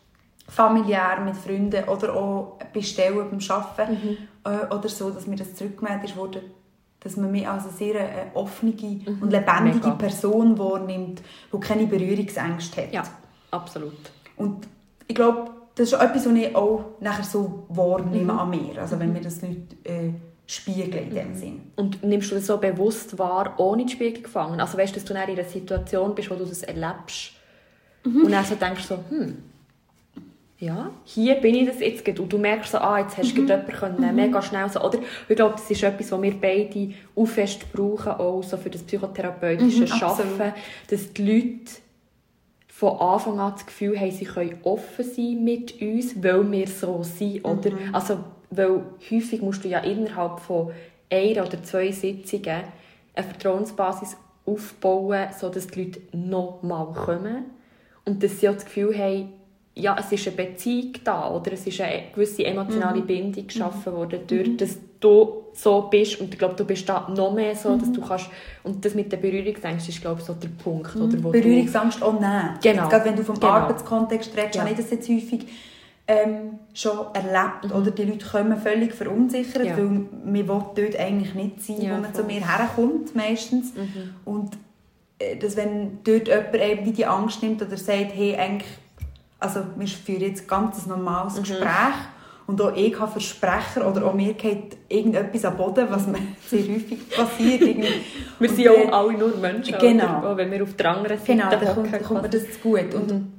[0.48, 4.16] familiär mit Freunden oder auch bei Stellen beim Arbeiten Mhm.
[4.44, 6.42] äh, oder so, dass mir das zurückgemeldet wurde,
[7.00, 9.90] dass man mich als eine sehr äh, offene und lebendige Mega.
[9.92, 12.92] Person wahrnimmt, die keine Berührungsängste hat.
[12.92, 13.02] Ja,
[13.50, 13.94] absolut.
[14.36, 14.66] Und
[15.06, 18.80] ich glaube, das ist etwas, was ich auch nachher so wahrnehme an mir.
[18.80, 20.10] Also wenn mir das Leute äh,
[20.46, 21.60] spiegeln in dem Sinn.
[21.76, 24.60] Und nimmst du das so bewusst wahr, ohne die Spiegel gefangen?
[24.60, 27.32] Also weißt du, dass du in einer Situation bist, wo du das erlebst
[28.06, 29.36] und dann so denkst so, hm,
[30.58, 32.06] ja, hier bin ich das jetzt.
[32.18, 34.80] Und du merkst so, ah, jetzt hast du gerade jemanden können, mega schnell so.
[34.80, 38.70] Oder ich glaube, das ist etwas, was wir beide auch fest brauchen, auch so für
[38.70, 40.32] das psychotherapeutische Mhm, absolut.
[40.40, 40.54] Arbeiten,
[40.88, 41.72] dass die Leute
[42.68, 47.02] von Anfang an das Gefühl haben, sie können offen sein mit uns, weil wir so
[47.02, 47.44] sind.
[47.44, 47.72] Oder?
[47.92, 48.18] Also,
[48.50, 50.72] weil häufig musst du ja innerhalb von
[51.10, 52.62] einer oder zwei Sitzungen
[53.14, 54.16] eine Vertrauensbasis
[54.46, 57.44] aufbauen, sodass die Leute noch mal kommen.
[58.04, 59.32] Und dass sie auch das Gefühl haben,
[59.78, 64.20] ja, es ist eine Beziehung da oder es ist eine gewisse emotionale Bindung geschaffen worden,
[64.26, 67.92] durch dass du so bist und ich glaube, du bist da noch mehr so, dass
[67.92, 68.28] du kannst
[68.64, 72.14] und das mit der Berührungsängste ist, glaube ich, so der Punkt, oder, wo Berührungsangst auch
[72.14, 72.58] nehmen.
[72.62, 72.82] Genau.
[72.82, 73.52] Jetzt, gerade wenn du vom Genau.
[73.52, 74.62] Arbeitskontext redest, Ja.
[74.62, 75.46] habe ich das jetzt häufig
[76.08, 77.74] ähm, schon erlebt.
[77.74, 79.68] Oder die Leute kommen völlig verunsichert, Mhm.
[79.68, 79.76] Ja.
[79.76, 82.32] weil man dort eigentlich nicht sein, Ja, wo man zu voll.
[82.32, 82.38] Mhm.
[82.38, 83.72] mir herkommt, meistens.
[84.24, 84.50] Und
[85.18, 88.68] äh, dass wenn dort jemand eben wie die Angst nimmt oder sagt, hey, eigentlich,
[89.38, 90.96] also wir führen jetzt ganz ein Mhm.
[91.04, 91.94] normales Gespräch
[92.46, 96.18] und auch ich habe Versprecher oder auch mir geht irgendetwas am Boden, was mir
[96.48, 97.62] sehr häufig passiert.
[98.38, 100.18] Wir sind ja dann- auch alle nur Menschen, Genau.
[100.20, 100.36] oder?
[100.36, 102.94] Wenn wir auf der anderen Seite Genau, da kommt, kommt mir das zu gut.
[102.94, 103.32] Und Mhm.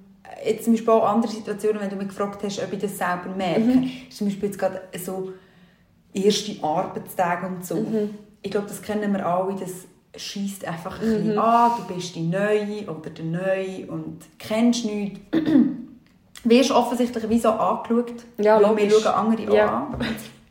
[0.45, 3.29] jetzt zum Beispiel auch andere Situationen, wenn du mich gefragt hast, ob ich das selber
[3.35, 3.59] merke.
[3.61, 3.91] Mhm.
[4.09, 5.31] Ist zum Beispiel jetzt gerade so
[6.13, 7.75] erste Arbeitstage und so.
[7.75, 8.15] Mhm.
[8.41, 11.17] Ich glaube, das kennen wir alle, das schießt einfach ein Mhm.
[11.23, 15.19] bisschen an, du bist die Neue oder der Neue und kennst nichts.
[16.43, 18.13] Wirst offensichtlich wie so angeschaut.
[18.37, 19.03] Ja, weil wir logisch.
[19.03, 19.87] schauen andere Ja.
[19.91, 20.05] an,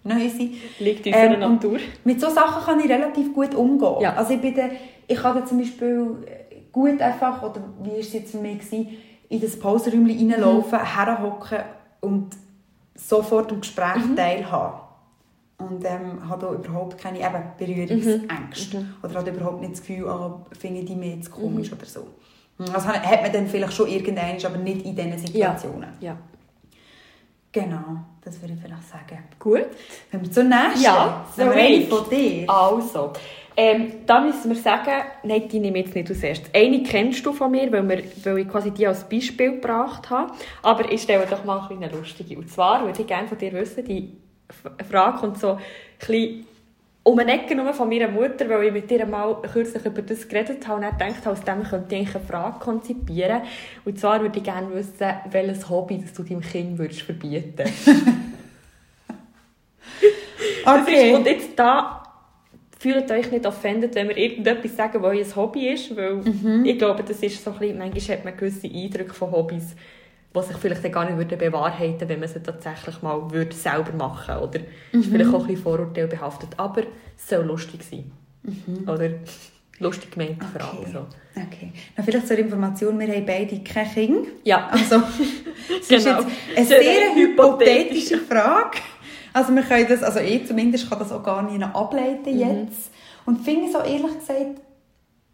[0.05, 0.55] neu sind.
[0.79, 1.79] liegt in unserer Ähm, Natur.
[2.05, 4.01] Mit solchen Sachen kann ich relativ gut umgehen.
[4.01, 4.15] Ja.
[4.15, 4.63] Also ich, bin da,
[5.07, 6.17] ich kann zum Beispiel
[6.73, 8.89] gut einfach, oder wie war es jetzt für mich, gewesen,
[9.29, 10.85] in das Pausenräumchen reinlaufen, Mhm.
[10.97, 11.59] herhocken
[12.03, 12.37] und
[12.95, 14.17] sofort am Gespräch Mhm.
[14.17, 14.81] teilhaben.
[15.59, 18.79] Und ähm, habe da überhaupt keine eben, Berührungsängste.
[18.81, 18.95] Mhm.
[19.03, 21.35] Oder habe überhaupt nicht das Gefühl, ah, finde ich die mir jetzt Mhm.
[21.43, 22.07] komisch oder so.
[22.59, 25.91] Das hat hat man dann vielleicht schon irgendwann, aber nicht in diesen Situationen.
[26.01, 26.17] Ja.
[27.53, 29.23] Genau, das würde ich vielleicht sagen.
[29.39, 29.67] Gut.
[30.11, 32.51] Wenn wir zur nächsten, Ja, soll eine von dir.
[32.51, 33.13] Also,
[33.57, 34.91] ähm, da müssen wir sagen,
[35.23, 36.51] nein, die nehme ich jetzt nicht als erstes.
[36.55, 40.33] Eine kennst du von mir, weil, wir, weil ich quasi die als Beispiel gebracht habe.
[40.63, 42.37] Aber ich stelle doch mal eine lustige.
[42.37, 44.13] Und zwar würde ich gerne von dir wissen, die
[44.89, 45.59] Frage kommt so ein
[45.99, 46.47] bisschen
[47.03, 50.27] um eine Ecke nur von meiner Mutter, weil ich mit ihr mal kürzlich über das
[50.27, 53.43] geredet habe und dann gedacht habe, aus dem könnte ich eine Frage konzipieren.
[53.85, 57.63] Und zwar würde ich gerne wissen, welches Hobby das du deinem Kind würdest verbieten?
[60.67, 62.03] Ist, und jetzt da
[62.77, 66.21] fühlt euch nicht offended, wenn wir irgendetwas sagen, was euer Hobby ist, weil
[66.65, 69.77] ich glaube, das ist so ein bisschen, manchmal hat man gewisse Eindrücke von Hobbys,
[70.37, 74.35] die sich vielleicht gar nicht würden bewahrheiten wenn man sie tatsächlich mal würde selber machen
[74.41, 74.61] würde.
[74.93, 76.83] Oder ist vielleicht auch ein bisschen Vorurteil behaftet, aber
[77.17, 78.11] es soll lustig sein.
[78.87, 79.11] Oder
[79.81, 80.79] lustig gemeinte Frage.
[80.79, 80.91] Okay.
[80.93, 80.99] So.
[81.41, 81.73] okay.
[81.97, 84.27] Na, vielleicht zur Information, wir haben beide kein Kind.
[84.45, 84.97] Ja, Also,
[85.81, 86.21] es ist Genau.
[86.21, 88.11] jetzt eine Sehr sehr hypothetisch.
[88.11, 88.79] hypothetische Frage.
[89.33, 92.41] Also wir können das, also ich zumindest kann das auch gar nicht ableiten Mhm.
[92.69, 92.91] jetzt.
[93.27, 94.61] Und finde es auch ehrlich gesagt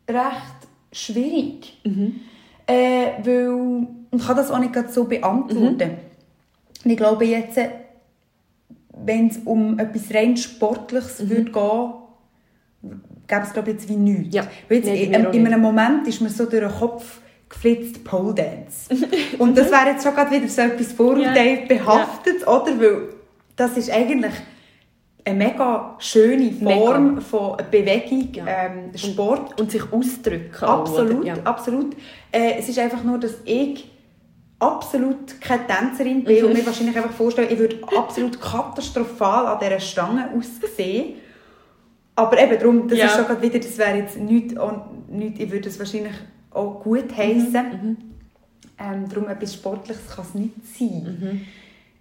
[0.09, 1.79] recht schwierig.
[1.85, 2.21] Mhm.
[2.67, 5.77] Äh, weil ich kann das auch nicht so beantworten.
[5.91, 6.85] Mhm.
[6.85, 7.59] Und ich glaube jetzt,
[9.05, 11.31] wenn es um etwas rein Sportliches Mhm.
[11.31, 11.93] würde gehen,
[13.27, 14.35] gäbe es glaube ich jetzt wie nichts.
[14.35, 14.43] Ja.
[14.69, 18.03] Weil jetzt, Nein, in, auch in einem Moment ist mir so durch den Kopf geflitzt
[18.05, 18.95] Pole Dance.
[19.39, 22.79] Und das wäre jetzt schon gerade wieder so etwas Vorurteil behaftet, oder?
[22.81, 23.09] Weil
[23.57, 24.33] das ist eigentlich
[25.25, 28.45] eine mega schöne Form von Bewegung, Ja.
[28.47, 29.61] ähm, Sport.
[29.61, 30.65] und sich ausdrücken.
[30.65, 31.27] auch, Absolut, oder?
[31.27, 31.35] Ja.
[31.45, 31.95] absolut.
[32.33, 33.89] Äh, es ist einfach nur, dass ich
[34.63, 39.81] absolut keine Tänzerin bin und mir wahrscheinlich einfach vorstellen, ich würde absolut katastrophal an dieser
[39.81, 41.17] Stange aussehen.
[42.15, 43.07] Aber eben darum, das Ja.
[43.07, 46.13] ist schon gerade wieder, das wäre jetzt nichts, und nichts, ich würde es wahrscheinlich
[46.51, 47.97] auch gut heißen.
[48.79, 51.41] Ähm, darum etwas Sportliches kann es nicht sein.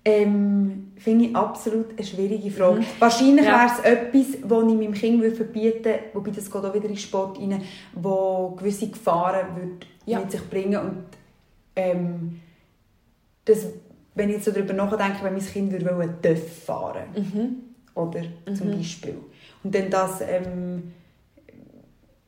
[0.03, 2.81] Ähm, Finde ich absolut eine schwierige Frage.
[2.99, 3.59] Wahrscheinlich Ja.
[3.59, 6.85] wäre es etwas, das ich meinem Kind würde verbieten würde, wobei das geht auch wieder
[6.85, 7.61] in den Sport rein,
[7.93, 10.19] wo gewisse Gefahren würde Ja.
[10.19, 11.03] mit sich bringen und
[11.75, 12.39] ähm,
[13.45, 13.67] das,
[14.15, 17.55] wenn ich jetzt so darüber nachdenke, wenn mein Kind würde TÜV fahren Mhm.
[17.95, 18.21] oder
[18.55, 19.17] zum Beispiel.
[19.63, 20.91] Und dann das ähm,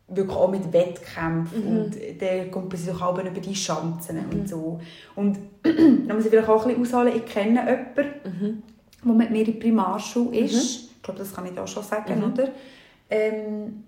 [0.07, 1.77] wirklich auch mit Wettkämpfen Mhm.
[1.81, 4.79] und der kommt man sich auch über die Schanzen und so.
[5.15, 8.63] Und da muss ich vielleicht auch ein bisschen ausholen, ich kenne jemanden, Mhm.
[9.05, 10.89] der mit mir in der Primarschule ist.
[10.95, 12.31] Ich glaube, das kann ich auch schon sagen, Mhm.
[12.33, 12.49] oder?
[13.09, 13.83] Ähm,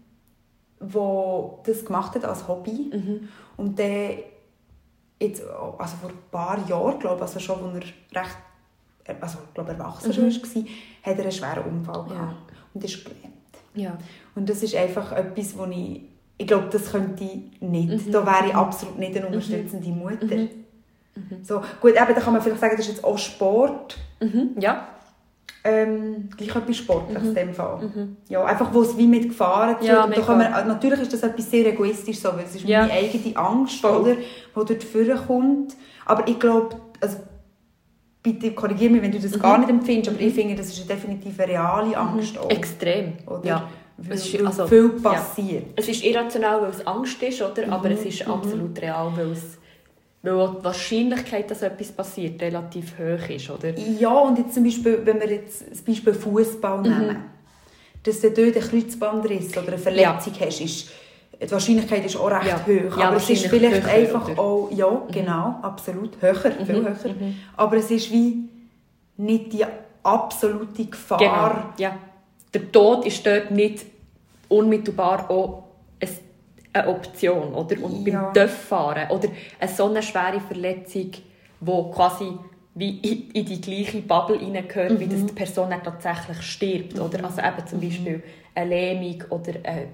[0.80, 2.92] wo das gemacht hat als Hobby.
[2.94, 3.30] Mhm.
[3.58, 4.18] Und der
[5.20, 8.38] jetzt, also vor ein paar Jahren, glaube ich, also schon, als er recht
[9.22, 12.10] also, glaube, erwachsen schon war, hat er einen schweren Unfall Mhm.
[12.10, 12.16] Ja.
[12.16, 13.34] gehabt und ist gelähmt.
[13.76, 13.98] Ja.
[14.36, 16.02] Und das ist einfach etwas, wo ich,
[16.38, 18.08] ich glaube, das könnte ich nicht.
[18.08, 18.12] Mhm.
[18.12, 20.48] Da wäre ich absolut nicht eine unterstützende Mutter.
[21.44, 23.98] So, gut, eben, da kann man vielleicht sagen, das ist jetzt auch Sport.
[24.20, 24.52] Mhm.
[24.60, 24.88] Ja.
[25.68, 27.90] Ähm, gleich etwas Sportliches in dem Fall.
[28.30, 30.24] Ja, einfach, wo es wie mit Gefahren zu Ja, tun.
[30.24, 32.82] kann man, natürlich ist das etwas sehr egoistisch, so, weil es ist Ja.
[32.82, 33.98] meine eigene Angst, Voll.
[34.02, 34.24] oder, die
[34.54, 35.76] dort vorkommt.
[36.06, 37.18] Aber ich glaube, also,
[38.22, 41.40] bitte korrigiere mich, wenn du das gar nicht empfindest, aber ich finde, das ist definitiv
[41.40, 42.50] eine reale Angst auch.
[42.50, 43.14] Extrem.
[43.26, 43.46] Oder?
[43.46, 43.70] Ja.
[43.98, 45.10] Weil, Es ist- also, viel ja.
[45.12, 45.66] passiert.
[45.76, 47.72] Es ist irrational, weil es Angst ist, oder?
[47.72, 49.58] aber Mhm, es ist absolut real, weil, es,
[50.26, 53.50] weil auch die Wahrscheinlichkeit, dass etwas passiert, relativ hoch ist.
[53.50, 53.78] Oder?
[53.78, 57.18] Ja, und jetzt zum Beispiel, wenn wir jetzt das Beispiel Fußball nehmen,
[58.04, 60.90] dass du dort einen Kreuzbandriss oder eine Verletzung hast, ist,
[61.42, 62.66] die Wahrscheinlichkeit ist auch recht Ja.
[62.66, 62.98] hoch.
[62.98, 64.40] Ja, aber es ist vielleicht höher, einfach oder?
[64.40, 66.96] auch, ja, genau, absolut, höher, viel höher.
[67.58, 68.44] Aber es ist wie
[69.18, 69.66] nicht die
[70.04, 71.18] absolute Gefahr.
[71.18, 71.52] Genau.
[71.78, 71.98] Ja.
[72.54, 73.86] Der Tod ist dort nicht
[74.48, 75.65] unmittelbar auch
[76.76, 77.54] eine Option.
[77.54, 77.82] Oder?
[77.84, 78.24] Und Ja.
[78.24, 82.34] beim Töpffahren oder eine so eine schwere Verletzung, die quasi
[82.78, 87.00] wie in, in die gleiche Bubble hineingehört, wie dass die Person tatsächlich stirbt.
[87.00, 87.24] Oder?
[87.24, 88.22] Also eben zum Beispiel
[88.54, 89.88] eine Lähmung oder eine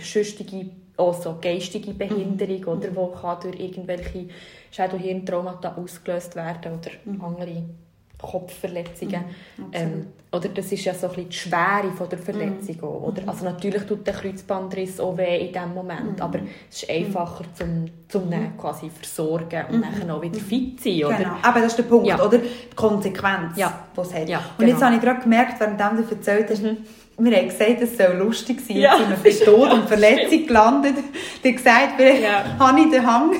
[0.00, 4.28] sonstige, also geistige Behinderung, oder, die kann durch irgendwelche
[4.70, 6.90] Schädelhirntraumata ausgelöst werden oder
[7.26, 7.64] andere
[8.22, 9.24] Kopfverletzungen.
[9.72, 12.82] ähm, oder das ist ja so ein bisschen die Schwere von der Verletzung.
[12.82, 13.22] auch, Oder?
[13.26, 16.38] Also natürlich tut der Kreuzbandriss auch weh in diesem Moment, aber
[16.70, 21.04] es ist einfacher zum, zum ihn quasi versorgen und dann auch wieder fit sein.
[21.04, 21.16] Oder?
[21.16, 22.24] Genau, aber das ist der Punkt, Ja.
[22.24, 22.38] oder?
[22.38, 23.86] Die Konsequenz, Ja.
[23.94, 24.28] die es hat.
[24.28, 24.86] Ja, und jetzt genau.
[24.86, 26.62] habe ich gerade gemerkt, während du erzählt hast,
[27.18, 28.78] wir haben gesagt, es soll lustig sein.
[28.78, 30.94] Ja, Jetzt sind wir bei Tod und Verletzung gelandet.
[30.96, 32.56] Du hast gesagt, vielleicht Ja.
[32.58, 33.32] habe ich den Hang,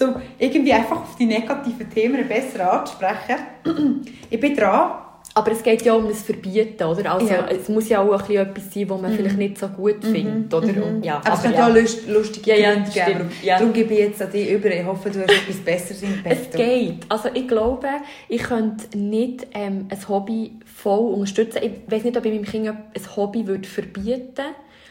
[0.00, 3.36] um irgendwie einfach auf die negativen Themen besser anzusprechen.
[4.30, 4.92] ich bin dran.
[5.34, 7.10] Aber es geht ja um das Verbieten, oder?
[7.14, 7.46] Also Ja.
[7.48, 10.52] es muss ja auch ein bisschen etwas sein, was man vielleicht nicht so gut findet,
[10.52, 10.84] oder?
[10.84, 13.30] Und, ja, Aber es könnte ja auch lust- lustige Ja, ja, Gründe geben.
[13.42, 13.58] Ja.
[13.58, 14.70] Darum gebe ich jetzt an dich über.
[14.70, 16.58] Ich hoffe, du hast etwas Besseres im Es Petto.
[16.58, 16.96] geht.
[17.08, 17.86] Also ich glaube,
[18.28, 21.60] ich könnte nicht ähm, ein Hobby voll unterstützen.
[21.62, 24.42] Ich weiß nicht, ob ich meinem Kind ein Hobby würde verbieten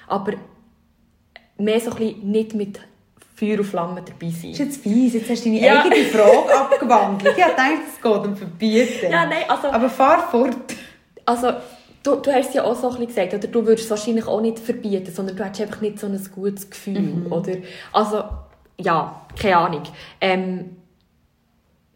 [0.08, 0.34] aber
[1.58, 2.80] mehr so ein bisschen nicht mit
[3.42, 4.52] Feuer und Flamme dabei Das ist sein.
[4.54, 5.14] jetzt fies.
[5.16, 5.84] Jetzt hast du deine Ja.
[5.84, 7.36] eigene Frage abgewandelt.
[7.38, 9.12] Ich dachte, es geht um Verbieten.
[9.12, 10.56] Ja, nein, also, Aber fahr fort.
[11.26, 11.48] also
[12.04, 14.28] du, du hast es ja auch so ein bisschen gesagt, oder du würdest es wahrscheinlich
[14.28, 17.54] auch nicht verbieten, sondern du hättest einfach nicht so ein gutes Gefühl, oder?
[17.94, 18.24] Also,
[18.80, 19.84] ja, keine Ahnung.
[20.22, 20.78] Ähm,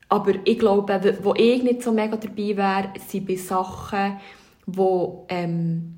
[0.10, 4.18] aber ich glaube, wo ich nicht so mega dabei wäre, sind bei Sachen,
[4.68, 5.95] die ähm,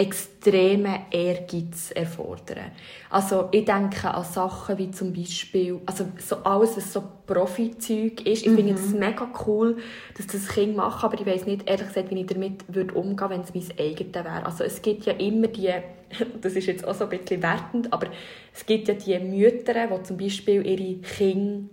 [0.00, 2.70] extreme Ehrgeiz erfordern.
[3.10, 8.46] Also ich denke an Sachen wie zum Beispiel, also so alles, was so Profi-Zeug ist.
[8.46, 9.76] Ich finde es mega cool,
[10.16, 13.28] dass das Kind macht, aber ich weiß nicht, ehrlich gesagt, wie ich damit würde umgehen
[13.28, 14.46] wenn es mein eigenes wäre.
[14.46, 15.68] Also es gibt ja immer die,
[16.40, 18.06] das ist jetzt auch so ein bisschen wertend, aber
[18.54, 21.68] es gibt ja die Mütter, die zum Beispiel ihre Kinder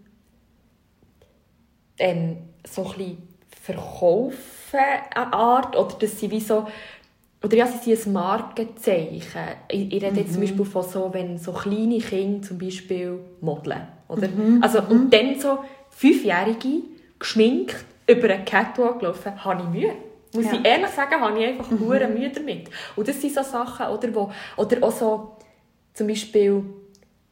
[1.97, 2.37] ähm,
[2.67, 3.37] so ein bisschen
[3.67, 4.79] verkaufen,
[5.15, 6.67] eine Art, oder dass sie wie so,
[7.43, 9.41] oder ja, sie sind ein Markenzeichen.
[9.69, 13.87] Ich, ich rede jetzt zum Beispiel von so, wenn so kleine Kinder zum Beispiel modeln,
[14.07, 14.27] oder?
[14.61, 15.59] Also, und dann so
[15.91, 16.81] Fünfjährige,
[17.19, 17.75] geschminkt,
[18.09, 19.93] über einen Catwalk laufen, habe ich Mühe.
[20.33, 20.53] Muss Ja.
[20.53, 21.87] ich ehrlich sagen, habe ich einfach mhm.
[21.87, 22.69] Mühe damit.
[22.95, 25.37] Und das sind so Sachen, oder, wo, oder auch so,
[25.93, 26.63] zum Beispiel,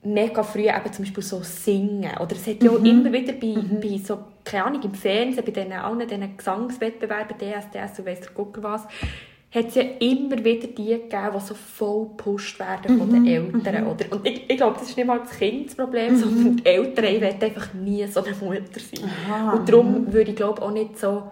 [0.03, 2.11] mega früh eben zum Beispiel so singen.
[2.19, 5.51] Oder es hat ja auch immer wieder bei, bei so, keine Ahnung, im Fernsehen, bei
[5.51, 8.83] diesen, allen diesen Gesangswettbewerben, DSDS und weiss der Gucker was,
[9.55, 13.87] hat es ja immer wieder die gegeben, die so voll gepusht werden von den Eltern.
[13.87, 14.05] Oder?
[14.11, 17.05] Und ich, ich glaube, das ist nicht mal das Kind das Problem, sondern die Eltern,
[17.05, 19.09] ich will einfach nie so eine Mutter sein.
[19.29, 21.23] Aha, und darum würde ich glaube auch nicht so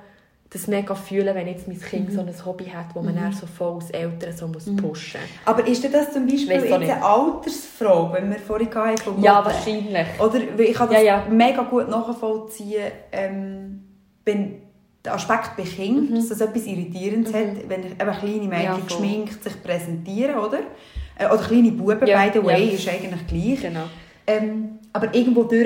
[0.53, 3.47] das mega fühlen, wenn jetzt mein Kind so ein Hobby hat, wo man dann so
[3.47, 5.29] voll als Eltern so muss pushen muss.
[5.45, 7.03] Aber ist denn das zum Beispiel jetzt eine nicht.
[7.03, 10.07] Altersfrage, wenn wir vorhin hatten vom Ja, wahrscheinlich.
[10.19, 11.25] Oder ich kann das Ja, ja.
[11.29, 13.83] mega gut nachvollziehen, ähm,
[14.25, 14.61] wenn
[15.03, 18.63] der Aspekt bei Kindern, dass das etwas Irritierendes hat, wenn eben kleine Mädchen Mhm.
[18.63, 20.59] Ja, geschminkt sich präsentieren, oder?
[21.17, 22.73] Äh, Oder kleine Buben, Ja, by the way, ja.
[22.73, 23.61] ist eigentlich gleich.
[23.61, 23.83] Genau.
[24.25, 25.65] Ähm, aber irgendwo durch,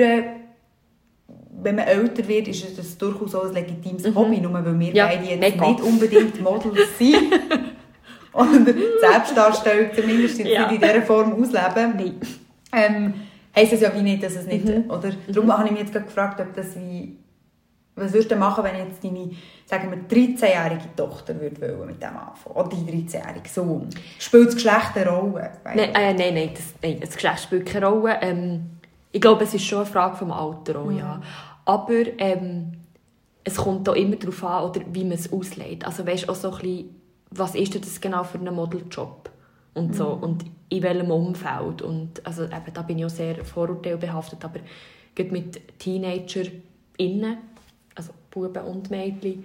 [1.62, 4.82] wenn man älter wird, ist das durchaus auch ein legitimes Hobby, nur weil wir Mhm.
[4.94, 7.32] Ja, beide jetzt nicht unbedingt Models sind.
[8.32, 10.68] oder Selbstdarstellung zumindest Ja.
[10.68, 12.14] in dieser Form ausleben, Nein.
[12.72, 13.14] ähm,
[13.56, 14.90] heisst es ja wie nicht, dass es nicht, Mhm.
[14.90, 15.10] oder?
[15.28, 17.16] Darum habe ich mich jetzt gerade gefragt, ob das wie,
[17.98, 19.30] was würdest du machen, wenn jetzt deine,
[19.66, 23.88] sagen wir, 13-jährige Tochter würde mit dem anfangen, oder dein 13-jährige Sohn?
[24.18, 25.50] Spielt das Geschlecht eine Rolle?
[25.64, 28.18] Nein, äh, nein, nein, das, nein, das Geschlecht spielt keine Rolle.
[28.20, 28.70] Ähm,
[29.12, 31.20] ich glaube, es ist schon eine Frage vom Alter auch, ja.
[31.64, 32.72] Aber ähm,
[33.44, 35.84] es kommt auch immer darauf an, oder wie man es auslegt.
[35.86, 39.30] Also weißt auch so ein bisschen, was ist denn das genau für ein Modeljob?
[39.74, 41.82] Und so, und in welchem Umfeld.
[41.82, 44.60] Und also eben, da bin ich auch sehr vorurteilbehaftet, aber
[45.14, 46.62] gerade mit TeenagerInnen,
[46.98, 47.38] also
[48.30, 49.44] Buben und Mädchen,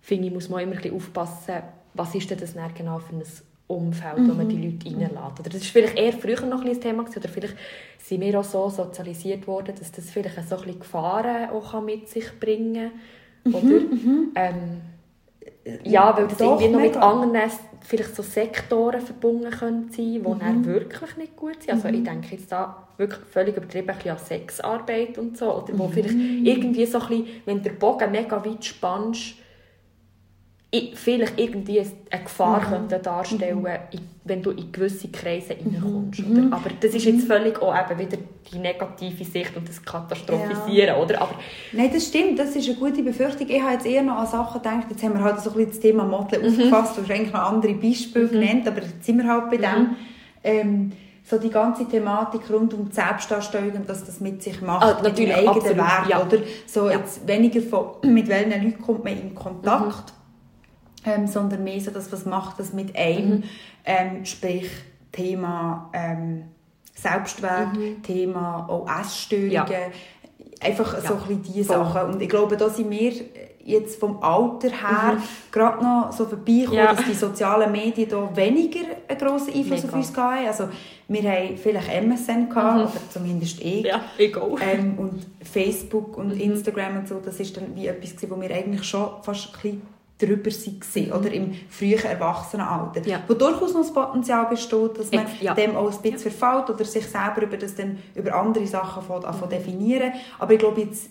[0.00, 1.62] finde ich, muss man immer ein bisschen aufpassen,
[1.94, 3.22] was ist denn das dann genau für ein
[3.66, 5.40] Umfeld, wo man die Leute reinlässt.
[5.40, 7.56] Oder das ist vielleicht eher früher noch ein bisschen Thema gewesen, oder vielleicht
[7.98, 12.08] sind wir auch so sozialisiert worden, dass das vielleicht so ein bisschen Gefahren auch mit
[12.08, 12.90] sich bringen
[13.44, 13.54] kann.
[13.54, 13.80] Oder?
[14.34, 14.80] Ähm,
[15.84, 17.50] ja, weil das Doch, irgendwie noch mit anderen
[17.80, 21.74] vielleicht so Sektoren verbunden können sein, die dann wirklich nicht gut sind.
[21.74, 25.62] Also ich denke jetzt da wirklich völlig übertrieben ein bisschen an Sexarbeit und so.
[25.62, 29.34] Oder wo vielleicht irgendwie so ein bisschen, wenn der Bogen mega weit spannst,
[30.94, 36.20] vielleicht irgendwie eine Gefahr könnte darstellen, i- wenn du in gewisse Kreise reinkommst.
[36.20, 36.56] Oder?
[36.56, 38.16] Aber das ist jetzt völlig auch eben wieder
[38.52, 41.20] die negative Sicht und das Katastrophisieren, oder?
[41.20, 41.34] Aber
[41.72, 43.48] Nein, das stimmt, das ist eine gute Befürchtung.
[43.48, 45.70] Ich habe jetzt eher noch an Sachen gedacht, jetzt haben wir halt so ein bisschen
[45.72, 49.26] das Thema Modeln aufgefasst, du hast eigentlich noch andere Beispiele genannt, aber jetzt sind wir
[49.28, 49.96] halt bei dem.
[50.42, 50.92] Ähm,
[51.26, 55.00] so die ganze Thematik rund um die Selbstdarstellung und dass das mit sich macht, Ah,
[55.02, 56.22] mit dem eigenen absolut, Wert, ja.
[56.22, 56.38] oder?
[56.66, 56.98] So Ja.
[56.98, 60.12] jetzt weniger von, mit welchen Leuten kommt man in Kontakt,
[61.04, 63.42] ähm, sondern mehr so das, was macht das mit einem,
[63.84, 64.70] ähm, sprich
[65.12, 66.44] Thema ähm,
[66.94, 67.68] Selbstwert,
[68.02, 69.66] Thema auch Essstörungen, Ja.
[70.60, 71.10] einfach so Ja.
[71.12, 71.76] ein bisschen diese Voll.
[71.84, 72.14] Sachen.
[72.14, 73.12] Und ich glaube, da sind wir
[73.66, 75.16] jetzt vom Alter her
[75.50, 76.94] gerade noch so vorbeigekommen, Ja.
[76.94, 79.88] dass die sozialen Medien da weniger einen grossen Einfluss Mega.
[79.88, 80.46] auf uns hatten.
[80.46, 80.68] Also
[81.08, 83.84] wir haben vielleicht MSN gehabt, oder zumindest ich.
[83.86, 84.54] ja, egal.
[84.60, 88.84] Ähm, und Facebook und Instagram und so, das ist dann wie etwas wo wir eigentlich
[88.84, 89.82] schon fast ein bisschen
[90.26, 93.06] drüber waren, oder im frühen Erwachsenenalter.
[93.06, 93.22] Ja.
[93.26, 95.54] Wo durchaus noch das Potenzial besteht, dass man ja.
[95.54, 99.22] dem auch ein bisschen verfällt oder sich selber über das dann über andere Sachen von,
[99.22, 100.12] von definieren.
[100.38, 101.10] Aber ich glaube jetzt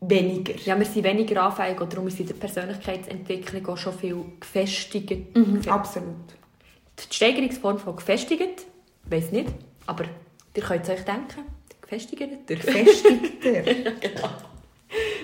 [0.00, 0.54] weniger.
[0.64, 5.36] Ja, wir sind weniger anfällig und darum ist in der Persönlichkeitsentwicklung auch schon viel gefestigt.
[5.36, 6.16] Mhm, absolut.
[6.98, 8.66] Die Steigerungsform von gefestigt,
[9.04, 9.48] weiß nicht,
[9.86, 10.04] aber
[10.54, 11.44] ihr könnt es euch denken.
[11.80, 12.26] Gefestigter.
[12.56, 13.62] Festigter.
[13.62, 14.28] genau.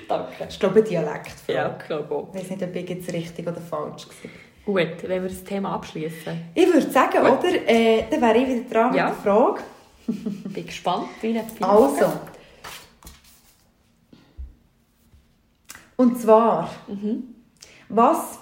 [0.08, 0.32] Danke.
[0.38, 1.52] Das ist, glaube ich, eine Dialektfrage.
[1.58, 2.28] Ja, ich glaube auch.
[2.34, 4.30] Ich weiß nicht, ob ich jetzt richtig oder falsch war.
[4.64, 6.40] Gut, wenn wir das Thema abschließen.
[6.54, 7.38] Ich würde sagen, Gut.
[7.38, 7.68] oder?
[7.68, 9.08] Äh, dann wäre ich wieder dran Ja.
[9.08, 9.60] mit der Frage.
[10.06, 12.12] Bin gespannt, wie es Also.
[15.96, 16.70] Und zwar,
[17.88, 18.38] was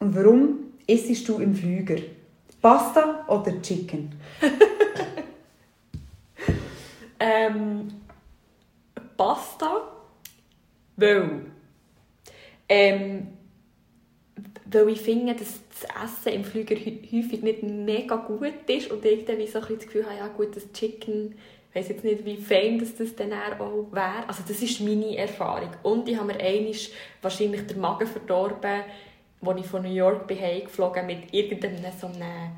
[0.00, 1.96] und warum isst du im Flüger?
[2.60, 4.12] Pasta oder Chicken?
[7.22, 7.92] Ähm,
[9.18, 9.82] Pasta,
[11.00, 11.46] weil,
[12.68, 13.28] ähm,
[14.70, 19.04] weil ich finde, dass das Essen im Flüger hä- häufig nicht mega gut ist und
[19.04, 21.34] ich dann wie so ein das Gefühl habe, ja gut, das Chicken,
[21.70, 24.28] ich weiss jetzt nicht, wie fein das, dann auch wäre.
[24.28, 25.70] Also das ist meine Erfahrung.
[25.82, 26.74] Und ich habe mir einmal
[27.22, 28.82] wahrscheinlich den Magen verdorben,
[29.44, 32.52] als ich von New York bin heimgeflogen mit irgendeinem so einem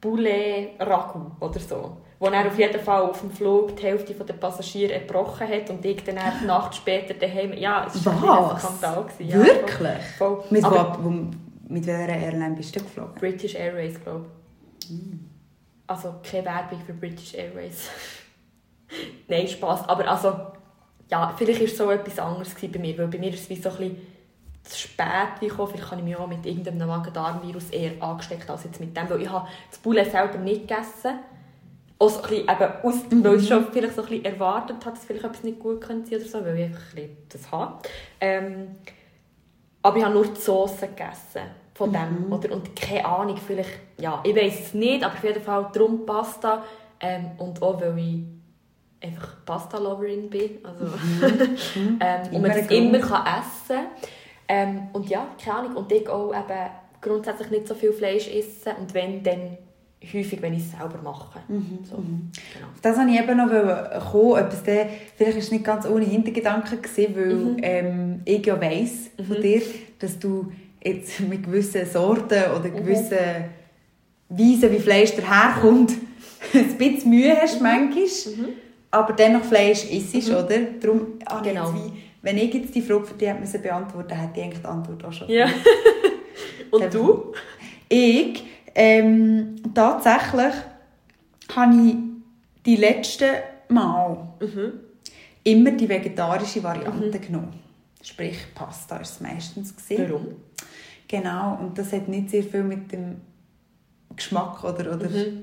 [0.00, 1.96] Poulet Ragout oder so.
[2.20, 5.82] Wo er auf jeden Fall auf dem Flug die Hälfte der Passagiere erbrochen hat und
[5.86, 7.54] ich dann eine Nacht später daheim...
[7.54, 8.58] Ja, es war ein?
[8.58, 9.06] Skandal.
[9.20, 10.02] Ja, Wirklich?
[10.18, 10.36] Voll.
[10.36, 10.44] voll.
[10.50, 11.08] Mit, Aber wo,
[11.68, 13.14] mit welcher Airline bist du geflogen?
[13.14, 14.26] British Airways, glaube
[14.82, 14.90] ich.
[15.86, 17.88] Also keine Werbung für British Airways.
[19.28, 19.88] Nein, Spass.
[19.88, 20.32] Aber also,
[21.10, 23.56] ja, vielleicht war es so etwas anderes bei mir, weil bei mir ist es wie
[23.56, 23.96] so ein bisschen
[24.62, 25.70] zu spät gekommen.
[25.72, 29.22] Vielleicht habe ich mich auch mit irgendeinem Magen-Darm-Virus eher angesteckt als jetzt mit dem, weil
[29.22, 31.18] ich habe das Poulet selber nicht gegessen.
[32.00, 34.96] Auch so ein bisschen, eben aus, weil ich schon vielleicht so ein bisschen erwartet habe,
[34.96, 37.78] dass vielleicht etwas nicht gut könnte sein oder so, weil ich einfach ein das habe.
[38.20, 38.76] Ähm,
[39.82, 41.42] aber ich habe nur die Sauce gegessen
[41.74, 42.32] von dem.
[42.32, 46.04] Oder, und keine Ahnung, vielleicht, ja, ich weiß es nicht, aber auf jeden Fall darum
[46.04, 46.62] Pasta.
[47.00, 48.24] Ähm, und auch, weil ich
[49.00, 50.58] einfach Pasta-Loverin bin.
[50.62, 50.84] Also,
[51.76, 52.70] ähm, und man Grund.
[52.70, 53.86] immer kann essen.
[54.48, 55.76] Ähm, und ja, keine Ahnung.
[55.76, 58.72] Und ich auch eben grundsätzlich nicht so viel Fleisch essen.
[58.78, 59.56] Und wenn, dann
[60.02, 61.40] häufig, wenn ich es selber mache.
[61.48, 62.66] So, genau.
[62.74, 64.86] Auf das wollte ich eben noch kommen, es dann,
[65.16, 69.60] vielleicht ist es nicht ganz ohne Hintergedanken gewesen, weil ähm, ich ja weiss von dir,
[69.98, 70.50] dass du
[70.82, 73.18] jetzt mit gewissen Sorten oder gewissen
[74.30, 75.92] Weisen, wie Fleisch daherkommt,
[76.54, 78.06] ein bisschen Mühe hast manchmal,
[78.90, 80.58] aber dennoch Fleisch isst, oder?
[80.80, 81.74] Darum ich Genau.
[81.74, 84.66] wie, wenn ich jetzt die Frage für dich hätte müssen beantworten hätte ich eigentlich die
[84.66, 85.28] Antwort auch schon.
[85.28, 85.46] Ja.
[86.70, 87.32] und Dann- du?
[87.88, 88.44] Ich
[88.74, 90.54] Ähm, tatsächlich
[91.54, 91.94] habe ich
[92.64, 93.26] die letzten
[93.68, 94.72] Mal Mhm.
[95.44, 97.58] immer die vegetarische Variante genommen.
[98.02, 99.74] Sprich, Pasta ist es meistens.
[99.96, 100.28] Warum?
[101.08, 103.16] Genau, und das hat nicht sehr viel mit dem
[104.14, 105.42] Geschmack oder, oder Mhm.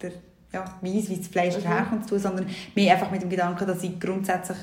[0.00, 0.12] der
[0.52, 3.82] ja, Weise, wie das Fleisch daherkommt, zu tun, sondern mehr einfach mit dem Gedanken, dass
[3.82, 4.58] ich grundsätzlich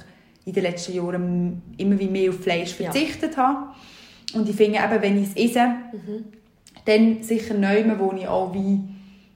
[0.45, 2.91] in den letzten Jahren immer wie mehr auf Fleisch Ja.
[2.91, 3.73] verzichtet habe.
[4.33, 6.25] Und ich finde eben, wenn ich es esse, Mhm.
[6.89, 8.79] Dann sicher neu, wo ich auch wie,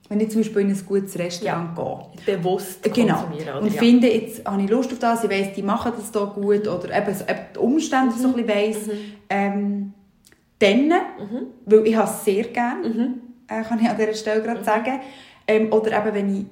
[0.09, 2.37] wenn ich zum Beispiel in ein gutes Restaurant gehe.
[2.37, 3.15] Bewusst Genau.
[3.21, 3.63] konsumieren.
[3.63, 3.79] Und ja.
[3.79, 6.85] finde, jetzt habe ich Lust auf das, ich weiss, die machen das hier gut oder
[6.97, 8.77] eben, eben die Umstände so ein bisschen weiss.
[9.29, 9.93] Ähm,
[10.59, 10.91] dann,
[11.65, 13.15] weil ich habe es sehr gerne,
[13.47, 14.99] äh, kann ich an dieser Stelle gerade sagen.
[15.47, 16.45] Ähm, oder eben, wenn ich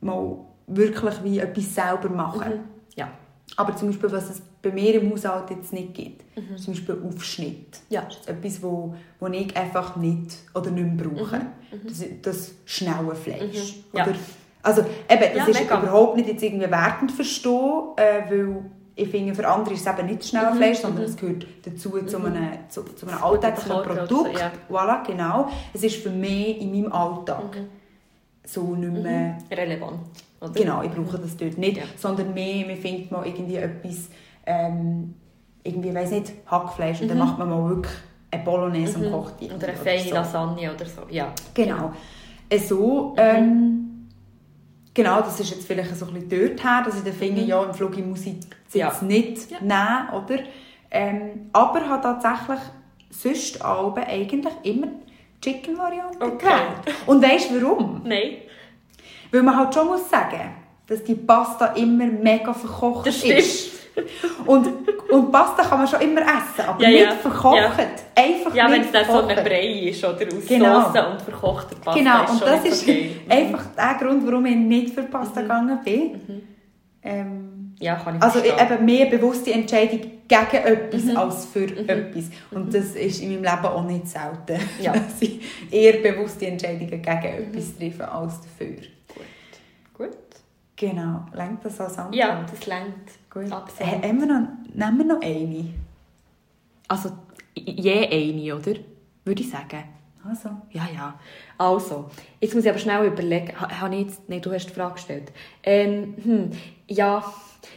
[0.00, 0.36] mal
[0.66, 2.60] wirklich wie etwas selber mache.
[2.96, 3.08] Ja.
[3.56, 6.22] Aber zum Beispiel, was es bei mir im Haushalt jetzt nicht gibt,
[6.54, 7.80] ist zum Beispiel Aufschnitt.
[7.90, 8.02] Ja.
[8.02, 11.40] Das ist etwas, wo, wo ich einfach nicht oder nicht mehr brauche.
[11.84, 13.76] Das, das schnelle Fleisch.
[13.92, 13.98] Mhm.
[13.98, 14.04] Ja.
[14.06, 14.14] Oder,
[14.62, 15.80] also eben, das Ja, ist mega.
[15.80, 18.56] überhaupt nicht jetzt irgendwie wertend verstehen, äh, weil
[18.94, 20.56] ich finde, für andere ist es eben nicht das Mhm.
[20.58, 24.38] Fleisch, sondern es gehört dazu zu einem, zu, zu einem alltäglichen Produkt.
[24.38, 24.52] ja.
[24.70, 25.48] Voilà, genau.
[25.74, 27.66] Es ist für mich in meinem Alltag Mhm.
[28.44, 29.38] so nicht mehr...
[29.50, 29.98] Relevant.
[30.40, 30.50] Oder?
[30.52, 31.84] Genau, ich brauche das dort nicht, Ja.
[31.96, 34.08] sondern mehr, man findet mal irgendwie etwas,
[34.46, 35.14] ähm,
[35.62, 37.92] irgendwie, weiss nicht, Hackfleisch und dann macht man mal wirklich
[38.30, 39.48] eine Bolognese und kocht die.
[39.48, 39.56] Mhm.
[39.56, 40.14] Oder eine feine so.
[40.14, 41.02] Lasagne oder so.
[41.10, 41.28] Ja.
[41.54, 41.92] Genau.
[42.48, 44.08] Äh, So, ähm,
[44.94, 47.62] genau, das ist jetzt vielleicht so ein bisschen dort her, dass ich dann finde, ja,
[47.62, 48.34] im Flug muss ich
[48.68, 48.88] es Ja.
[48.88, 49.58] jetzt nicht Ja.
[49.60, 50.42] nehmen, oder?
[50.90, 52.58] Ähm, aber habe tatsächlich
[53.10, 54.88] sonst Alben eigentlich immer
[55.40, 56.36] Chicken-Variante Okay.
[56.38, 56.96] gewählt.
[57.06, 58.02] Und weißt du warum?
[58.04, 58.36] Nein.
[59.30, 60.50] Weil man halt schon muss sagen,
[60.86, 63.72] dass die Pasta immer mega verkocht Das ist.
[64.46, 64.68] Und,
[65.10, 67.10] und Pasta kann man schon immer essen, aber Ja, nicht ja.
[67.12, 67.56] verkocht.
[67.56, 67.72] Ja.
[68.14, 70.80] Einfach Ja, wenn es dann so ein Brei ist oder aus Genau.
[70.86, 73.16] Soße und verkochter Pasta Genau, und das ist okay.
[73.26, 73.30] Mhm.
[73.30, 76.20] einfach der Grund, warum ich nicht für Pasta gegangen bin.
[77.02, 78.70] Ähm, Ja, kann ich also verstehen.
[78.72, 81.16] eben mehr bewusste Entscheidung gegen etwas Mhm.
[81.16, 82.24] als für etwas.
[82.50, 84.58] Und das ist in meinem Leben auch nicht selten.
[84.80, 84.92] Ja.
[84.94, 85.40] Dass ich
[85.70, 88.76] eher bewusste Entscheidungen gegen etwas treffe als dafür.
[89.94, 90.08] Gut.
[90.76, 92.14] Genau, lenkt das als Antwort?
[92.14, 93.10] Ja, das längt.
[93.32, 93.50] Gut.
[93.50, 93.92] Absolut.
[93.92, 95.64] H- haben wir noch, nehmen wir noch eine?
[96.88, 97.10] Also,
[97.54, 98.74] je eine, oder?
[99.24, 99.84] Würde ich sagen.
[100.28, 100.50] Also.
[100.70, 101.18] Ja, ja.
[101.58, 102.10] Also,
[102.40, 103.58] jetzt muss ich aber schnell überlegen.
[103.60, 104.28] Ha, habe ich jetzt...
[104.28, 105.32] Nein, du hast die Frage gestellt.
[105.62, 106.50] Ähm, hm,
[106.88, 107.24] ja,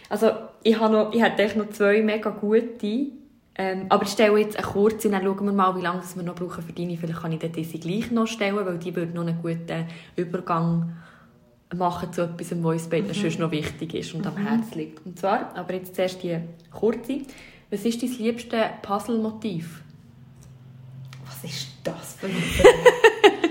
[0.09, 0.31] also
[0.63, 3.07] ich habe noch, ich hätte noch zwei mega gute.
[3.57, 6.35] Ähm, aber ich stelle jetzt eine kurze, dann schauen wir mal, wie lange wir noch
[6.35, 6.97] brauchen für deine.
[6.97, 9.85] Vielleicht kann ich diese gleich noch stellen, weil die würde noch einen guten
[10.17, 10.91] Übergang
[11.73, 15.05] machen zu etwas, was uns beiden sonst noch wichtig ist und am Herzen liegt.
[15.05, 16.39] Und zwar, aber jetzt zuerst die
[16.71, 17.21] kurze.
[17.69, 19.81] Was ist dein liebste Puzzle-Motiv?
[21.25, 22.35] Was ist das für ein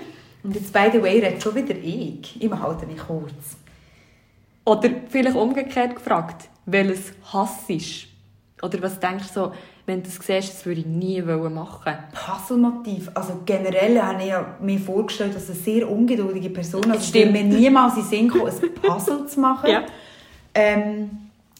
[0.45, 2.41] Und jetzt, by the way, redet schon wieder ich.
[2.41, 3.57] Ich halte mich kurz.
[4.67, 8.07] Oder vielleicht umgekehrt gefragt, welches Hass ist?
[8.63, 9.53] Oder was denkst du so,
[9.87, 11.19] wenn du das siehst, das würde ich nie
[11.51, 13.11] machen Puzzlemotiv.
[13.15, 14.33] Also generell habe ich
[14.65, 17.33] mir vorgestellt, dass eine sehr ungeduldige Person, also es Stimmt.
[17.33, 19.71] mir niemals in Sinn kommen, ein Puzzle zu machen.
[19.71, 19.83] Ja.
[20.55, 21.11] Ähm,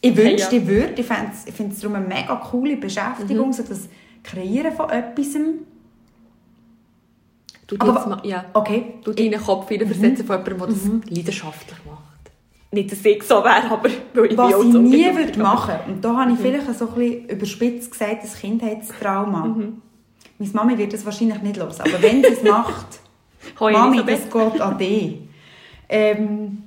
[0.01, 0.93] ich wünschte, ich würde.
[1.01, 3.89] Ich finde es ich finde es darum eine mega coole Beschäftigung, so das
[4.23, 5.35] Kreieren von etwas.
[7.67, 8.95] Du Aber- mal, ja, Okay.
[9.03, 12.04] du deinen Kopf hineinversetzen von jemandem, der das leidenschaftlich macht.
[12.75, 16.03] Nicht, dass ich so wäre, aber weil ich Was ich so nie würde machen und
[16.03, 19.45] da habe ich vielleicht so ein bisschen überspitzt gesagt, ein Kindheitstrauma.
[20.37, 22.99] Meine Mami wird das wahrscheinlich nicht los, aber wenn sie es macht,
[23.59, 25.19] Mami, das geht an dich.
[25.87, 26.63] Ähm,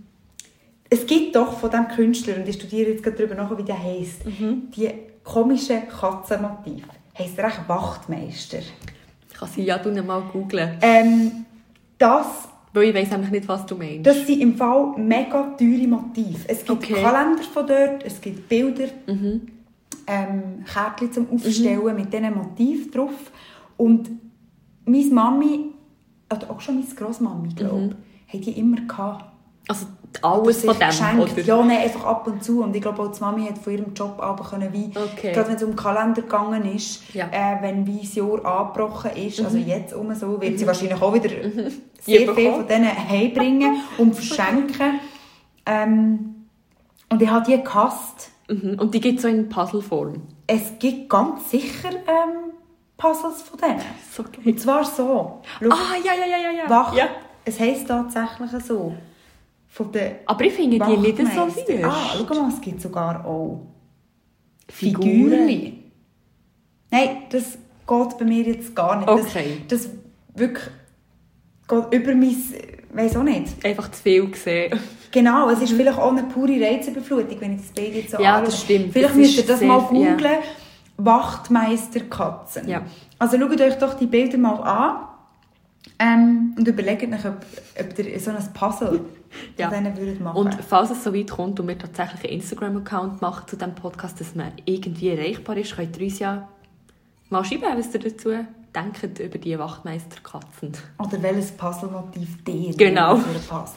[0.89, 3.79] es gibt doch von diesem Künstler, und ich studiere jetzt gerade darüber nach, wie der
[3.79, 4.91] heisst, die
[5.23, 6.89] komischen Katzenmotive.
[7.19, 8.61] Heisst er echt Wachtmeister?
[9.29, 10.79] Ich kann sie ja du mal googeln.
[10.81, 11.45] Ähm,
[11.99, 14.07] das Weil ich weiss nämlich nicht, was du meinst.
[14.07, 16.39] Das sind im Fall mega teure Motive.
[16.47, 17.03] Es gibt Okay.
[17.03, 18.89] Kalender von dort, es gibt Bilder,
[20.07, 23.33] ähm, Kärtchen zum Aufstellen mit diesen Motiven drauf.
[23.77, 24.11] Und
[24.85, 25.61] meine Mami,
[26.33, 27.95] oder auch schon meine Grossmami, glaube
[28.29, 29.25] ich, haben die immer gehabt.
[29.69, 29.87] also
[30.23, 31.33] alles von dem, geschenkt.
[31.33, 31.41] oder?
[31.43, 32.63] Ja, nein, einfach ab und zu.
[32.63, 35.33] Und ich glaube auch, die Mami hat von ihrem Job aber können, wie, Okay.
[35.33, 37.27] gerade wenn es um den Kalender gegangen ist, Ja.
[37.27, 37.33] Mhm.
[37.33, 41.13] äh, wenn wie das Jahr angebrochen ist, also jetzt um so, wird sie wahrscheinlich auch
[41.15, 42.55] wieder Die sehr viel bekommen.
[42.55, 45.01] von denen heimbringen und verschenken.
[45.67, 46.35] ähm,
[47.11, 48.31] und ich habe die gehasst.
[48.49, 48.77] Mhm.
[48.79, 50.23] Und die gibt es so in Puzzleform.
[50.47, 52.53] Es gibt ganz sicher ähm,
[52.97, 53.81] Puzzles von denen.
[54.15, 54.25] So.
[54.45, 55.41] Und zwar so.
[55.61, 56.65] Schau, Ah, ja, ja, ja, ja.
[56.65, 56.71] ja.
[56.71, 57.05] Wach, ja.
[57.45, 58.95] es heisst tatsächlich so.
[59.69, 61.85] Von den Aber ich finde die nicht so süß.
[61.85, 63.67] Ah, schau mal, es gibt sogar auch
[64.69, 65.09] Figuren.
[65.09, 65.85] Figürchen.
[66.91, 67.53] Nein, das
[67.87, 69.09] geht bei mir jetzt gar nicht.
[69.09, 69.63] Okay.
[69.69, 69.91] Das, das
[70.35, 70.65] wirklich
[71.69, 72.37] geht über mein,
[72.95, 73.65] weiß auch nicht.
[73.65, 74.79] Einfach zu viel gesehen.
[75.11, 78.37] Genau, es ist vielleicht auch eine pure Reizüberflutung, wenn ich das Bild jetzt so Ja,
[78.37, 78.47] anschaue.
[78.47, 78.93] das stimmt.
[78.93, 80.13] Vielleicht Das müsst ihr das mal ja.
[80.13, 80.37] googlen.
[80.99, 82.69] Wachtmeisterkatzen.
[82.69, 82.83] Ja.
[83.19, 85.08] Also schaut euch doch die Bilder mal an
[85.99, 87.45] ähm, und überlegt euch, ob,
[87.81, 89.01] ob ihr so ein Puzzle
[89.57, 89.69] Ja.
[89.69, 93.49] denen würdet machen Und falls es so weit kommt und wir tatsächlich einen Instagram-Account machen
[93.49, 96.49] zu diesem Podcast, dass man irgendwie erreichbar ist, könnt ihr uns ja
[97.31, 98.31] mal schreiben, was ihr dazu
[98.75, 100.73] denkt über die Wachtmeisterkatzen.
[100.99, 103.19] Oder welches Puzzle-Motiv dir Genau.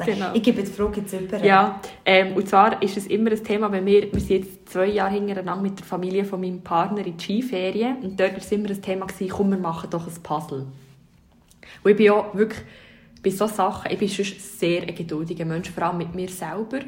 [0.06, 0.34] Genau.
[0.34, 1.44] Ich gebe die Frage jetzt über.
[1.44, 4.88] Ja, ähm, und zwar ist es immer ein Thema, wenn wir, wir sind jetzt zwei
[4.88, 8.52] Jahre hintereinander mit der Familie von meinem Partner in die Skiferien und dort war es
[8.52, 10.66] immer ein Thema, gewesen, komm, wir machen doch ein Puzzle.
[11.84, 12.62] Und ich bin ja wirklich
[13.24, 16.80] bei solchen Sachen, ich bin sonst sehr ein geduldiger Mensch, vor allem mit mir selber.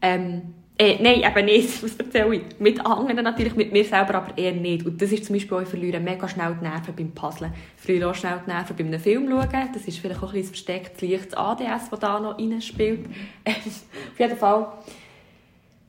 [0.00, 2.42] Ähm, äh, nein, eben nicht, was erzähle ich?
[2.58, 4.84] Mit anderen natürlich, mit mir selber aber eher nicht.
[4.84, 7.52] Und das ist zum Beispiel auch, ich verliere mega schnell die Nerven beim Puzzeln.
[7.82, 9.68] Ich auch schnell die Nerven beim Film schauen.
[9.72, 13.06] Das ist vielleicht auch ein bisschen versteckt leichtes ADS, das da noch reinspielt.
[13.46, 14.72] Auf jeden Fall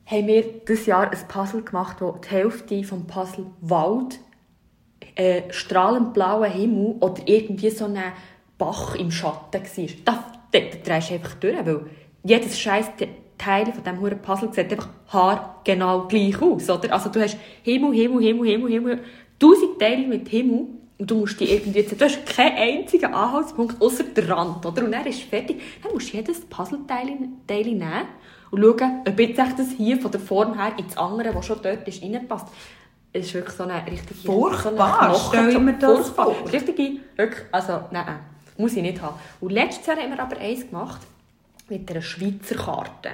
[0.06, 4.18] haben wir dieses Jahr ein Puzzle gemacht, wo die Hälfte des Puzzle Wald,
[5.18, 7.98] äh, strahlend blauer Himmel oder irgendwie so ein
[8.56, 9.86] Bach im Schatten war.
[10.04, 11.80] Da, da, da drehst du einfach durch, weil
[12.22, 12.92] jedes scheiß
[13.36, 16.70] Teil von diesem verdammten Puzzle sieht einfach haargenau gleich aus.
[16.70, 16.92] Oder?
[16.92, 19.00] Also du hast Himmel, Himmel, Himmel, Himmel, Himmel,
[19.38, 20.66] tausend Teile mit Himmel
[20.98, 24.84] und du musst die irgendwie jetzt, du hast keinen einzigen Anhaltspunkt außer der Rand, oder?
[24.84, 25.60] Und dann ist fertig.
[25.82, 27.16] Dann musst du jedes Puzzleteil
[27.46, 28.08] Teil nehmen
[28.50, 31.86] und schauen, ob jetzt das hier von der Form her ins andere, das schon dort
[31.86, 32.48] ist, reinpasst.
[33.12, 34.14] Es ist wirklich so eine richtige...
[34.14, 36.34] Furchtbar, so stell ich mir das vor.
[36.52, 38.18] Richtige, wirklich, also nein,
[38.56, 39.18] muss ich nicht haben.
[39.40, 41.00] Und letztes Jahr haben wir aber eins gemacht
[41.68, 43.10] mit einer Schweizer Karte.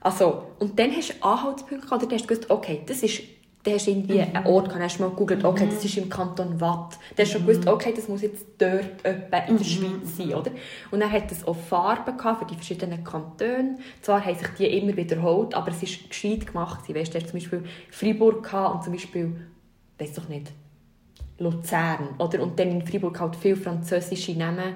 [0.00, 3.22] Also, und dann hast du Anhaltspunkte gehabt, oder dann hast du gewusst, okay, das ist,
[3.62, 6.60] dann hast du irgendwie einen Ort gehabt, hast mal gegoogelt, okay, das ist im Kanton
[6.60, 6.98] Watt.
[7.16, 10.34] Dann hast du schon gewusst, okay, das muss jetzt dort etwa in der Schweiz sein,
[10.34, 10.50] oder?
[10.90, 13.78] Und dann hat es auch Farben gehabt für die verschiedenen Kantone.
[14.00, 16.88] Zwar haben sich die immer wiederholt, aber es war gescheit gemacht.
[16.88, 19.36] Weißt du, du hast zum Beispiel Freiburg gehabt und zum Beispiel,
[19.98, 20.52] weiß doch nicht,
[21.38, 22.42] Luzern, oder?
[22.42, 24.74] Und dann in Freiburg halt viele französische Namen.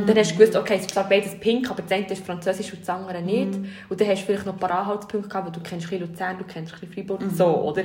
[0.00, 2.72] Und dann hast du gewusst, okay, es ist beides pink, aber das eine ist französisch
[2.72, 3.56] und das andere nicht.
[3.88, 6.38] Und dann hast du vielleicht noch ein paar Anhaltspunkte gehabt, weil du kennst ein Luzern,
[6.38, 7.82] du kennst ein Freiburg, so, oder?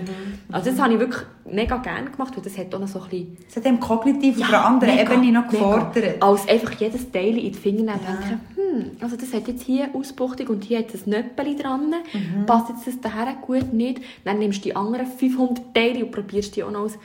[0.51, 3.09] Also das habe ich wirklich mega gerne gemacht, weil das hat auch noch so ein
[3.09, 3.38] bisschen...
[3.47, 5.78] Es hat dem kognitiv auf einer anderen mega, Ebene noch mega.
[5.78, 6.24] gefordert.
[6.24, 9.63] Als einfach jedes Teil in die Finger nehmen und denken, hm, also das hat jetzt
[9.63, 11.93] hier Ausbuchtung und hier hat es ein Nöppeli dran.
[12.13, 12.45] Mhm.
[12.45, 14.01] Passt jetzt das daher gut nicht?
[14.24, 16.97] Dann nimmst du die anderen 500 Teile und probierst die auch noch aus.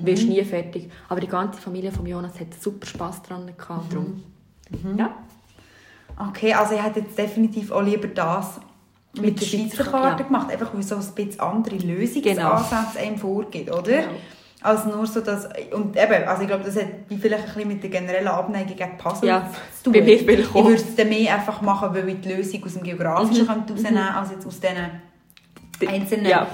[0.00, 0.06] Mhm.
[0.06, 0.90] Wirst nie fertig.
[1.08, 3.92] Aber die ganze Familie von Jonas hat super Spass dran gehabt.
[3.92, 4.22] Darum.
[4.70, 4.98] Mhm.
[4.98, 5.10] Ja.
[6.30, 8.60] Okay, also ich hätte jetzt definitiv auch lieber das
[9.20, 10.26] mit, der Schweizer Karte ja.
[10.28, 13.02] gemacht, einfach weil so ein bisschen andere Lösungsansätze Genau.
[13.02, 13.82] einem vorgibt, oder?
[13.82, 14.08] Genau.
[14.60, 17.82] Als nur so das, und eben, also ich glaube, das hat vielleicht ein bisschen mit
[17.82, 19.92] der generellen Abneigung gegen Puzzle Ja, zu tun.
[19.92, 20.64] bei mir ich vielleicht auch.
[20.64, 23.52] würde es dann mehr einfach machen, weil ich die Lösung aus dem Geografischen Mhm.
[23.52, 23.60] mhm.
[23.70, 26.26] rausnehmen kann, als jetzt aus diesen einzelnen...
[26.26, 26.46] Ja.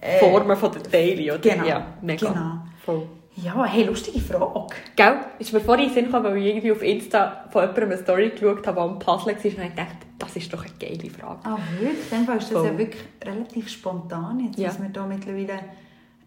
[0.00, 1.38] äh, Formen von der Teile, oder?
[1.50, 1.66] Genau.
[1.66, 2.28] Ja, mega.
[2.28, 2.58] Genau.
[2.84, 3.06] Voll.
[3.36, 4.74] Ja, hey, lustige Frage.
[4.94, 5.20] Gell?
[5.38, 8.28] Ist mir vorhin in Sinn gekommen, weil ich irgendwie auf Insta von jemandem eine Story
[8.30, 11.40] geschaut habe, wo ein Puzzle war und ich dachte, das ist doch eine geile Frage.
[11.44, 12.10] Ah, wirklich?
[12.10, 12.66] Dann ist das Voll.
[12.66, 14.68] ja wirklich relativ spontan, jetzt, Ja.
[14.68, 15.60] was wir hier mittlerweile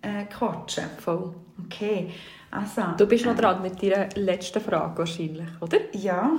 [0.01, 0.86] äh, quatschen.
[0.97, 1.34] Voll.
[1.66, 2.10] Okay,
[2.49, 2.82] also...
[2.97, 5.78] Du bist noch dran mit deiner letzten Frage wahrscheinlich, oder?
[5.93, 6.32] Ja,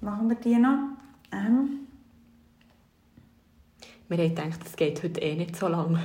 [0.00, 0.78] machen wir die noch.
[1.32, 1.86] Ähm,
[4.08, 6.00] Wir haben gedacht, es geht heute eh nicht so lange.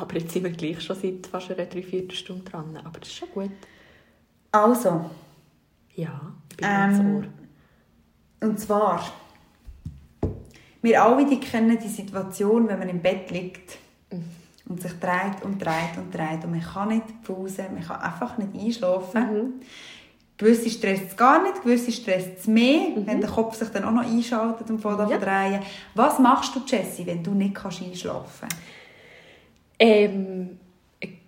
[0.00, 2.76] Aber jetzt sind wir gleich schon seit fast einer Dreiviertelstunde dran.
[2.84, 3.50] Aber das ist schon gut.
[4.52, 5.10] also,
[5.94, 6.20] Ja,
[6.50, 8.48] ich bin ganz Ähm, Ohr.
[8.48, 9.02] und zwar...
[10.80, 13.78] Wir alle die kennen die Situation, wenn man im Bett liegt
[14.68, 18.38] und sich dreht und dreht und dreht und man kann nicht pausen, man kann einfach
[18.38, 19.22] nicht einschlafen.
[19.32, 19.52] Mhm.
[20.36, 23.90] Gewisse stresst es gar nicht, gewisse stresst es mehr, wenn der Kopf sich dann auch
[23.90, 24.90] noch einschaltet und Mhm.
[25.10, 25.18] Ja.
[25.18, 25.62] zu drehen.
[25.96, 28.56] Was machst du, Jessie, wenn du nicht kannst einschlafen kannst?
[29.78, 30.58] Ähm,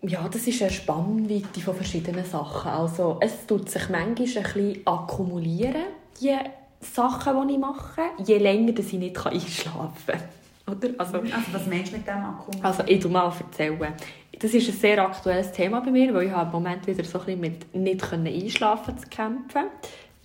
[0.02, 2.70] ja, das ist eine Spannweite von verschiedenen Sachen.
[2.70, 5.84] Also, es tut sich manchmal ein bisschen akkumulieren,
[6.20, 6.36] die
[6.80, 10.76] Sachen, die ich mache, je länger dass ich nicht einschlafen kann.
[10.76, 10.88] Oder?
[10.98, 12.50] Also, Also, was meinst du mit dem Akku?
[12.62, 13.92] Also, ich tu mal erzählen.
[14.38, 17.18] Das ist ein sehr aktuelles Thema bei mir, weil ich habe im Moment wieder so
[17.18, 19.64] ein bisschen mit nicht können einschlafen zu kämpfen.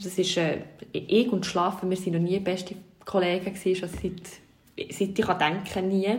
[0.02, 0.60] Das ist, äh,
[0.94, 4.22] ich und Schlafen, wir sind noch nie beste Kollegen gewesen, schon seit,
[4.78, 6.18] seit ich kann denken nie.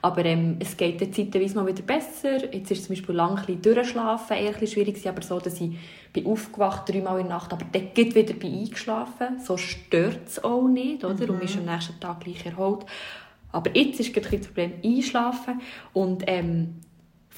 [0.00, 2.52] Aber ähm, es geht dann zeitweise mal wieder besser.
[2.52, 5.60] Jetzt ist zum Beispiel lang ein bisschen durchschlafen, eher ein schwierig gewesen, aber so, dass
[5.60, 5.72] ich
[6.12, 9.38] bin aufgewacht dreimal in der Nacht, aber dann geht wieder bei eingeschlafen.
[9.44, 11.28] So stört es auch nicht, oder?
[11.28, 12.86] Und man ist am nächsten Tag gleich erholt.
[13.50, 15.60] Aber jetzt ist gerade ein das Problem einschlafen
[15.92, 16.80] und ähm,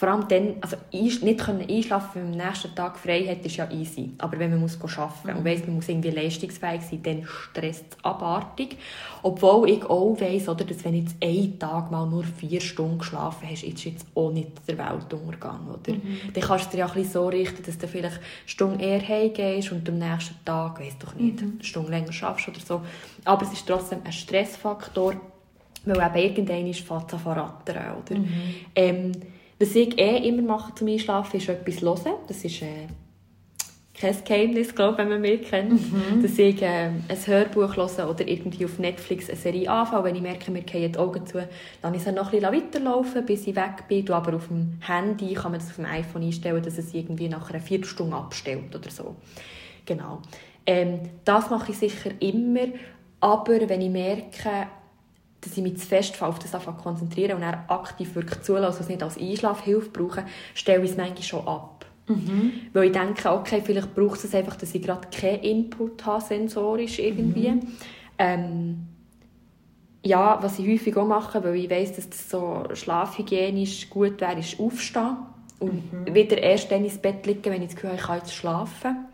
[0.00, 3.56] vor allem dann, also nicht können einschlafen, wenn man am nächsten Tag frei hat, ist
[3.56, 4.12] ja easy.
[4.16, 5.36] Aber wenn man muss arbeiten mhm.
[5.36, 8.78] und weiss, man muss irgendwie leistungsfähig sein, dann stresst es abartig.
[9.22, 12.96] Obwohl ich auch weiss, oder, dass wenn du jetzt einen Tag mal nur vier Stunden
[12.96, 15.68] geschlafen hast, ist jetzt auch nicht der Weltuntergang.
[15.68, 15.92] Oder?
[15.92, 16.32] Mhm.
[16.32, 19.06] Dann kannst du dir ja ein bisschen so richten, dass du vielleicht eine Stunde eher
[19.06, 21.56] heimgehst und am nächsten Tag, weiss doch nicht, mhm.
[21.56, 22.80] eine Stunde länger schaffst oder so.
[23.26, 25.16] Aber es ist trotzdem ein Stressfaktor,
[25.84, 27.96] weil eben irgendwann fängt es an rattern.
[28.02, 28.18] Oder?
[28.18, 28.54] Mhm.
[28.74, 29.12] Ähm,
[29.60, 32.14] was ich eh immer mache zum Einschlafen, ist etwas hören.
[32.26, 32.86] Das ist äh,
[33.92, 35.92] kein Geheimnis, glaube wenn man mich kennt.
[35.92, 36.22] Mhm.
[36.22, 40.04] Dass ich äh, ein Hörbuch höre oder irgendwie auf Netflix eine Serie anfange.
[40.04, 41.46] Wenn ich merke, mir gehen die Augen zu,
[41.82, 44.06] dann ich es noch ein bisschen weiterlaufen, bis ich weg bin.
[44.06, 47.28] Du aber auf dem Handy kann man das auf dem iPhone einstellen, dass es irgendwie
[47.28, 49.16] nach einer Viertelstunde abstellt oder so.
[49.84, 50.22] Genau.
[50.64, 52.68] Ähm, das mache ich sicher immer.
[53.20, 54.68] Aber wenn ich merke,
[55.40, 59.02] dass ich mich zu fest auf das konzentriere und dann aktiv wirklich zulasse, was nicht
[59.02, 60.24] als Einschlafhilfe brauche,
[60.54, 61.86] stelle ich es manchmal schon ab.
[62.08, 62.52] Mhm.
[62.72, 66.98] Weil ich denke, okay, vielleicht braucht es einfach, dass ich gerade keinen Input habe, sensorisch
[66.98, 67.52] irgendwie.
[67.52, 67.66] Mhm.
[68.18, 68.86] Ähm,
[70.02, 74.38] ja, was ich häufig auch mache, weil ich weiss, dass das so schlafhygienisch gut wäre,
[74.38, 75.16] ist aufstehen
[75.58, 76.14] und mhm.
[76.14, 79.06] wieder erst dann ins Bett liegen, wenn ich das Gefühl habe, ich kann jetzt schlafen.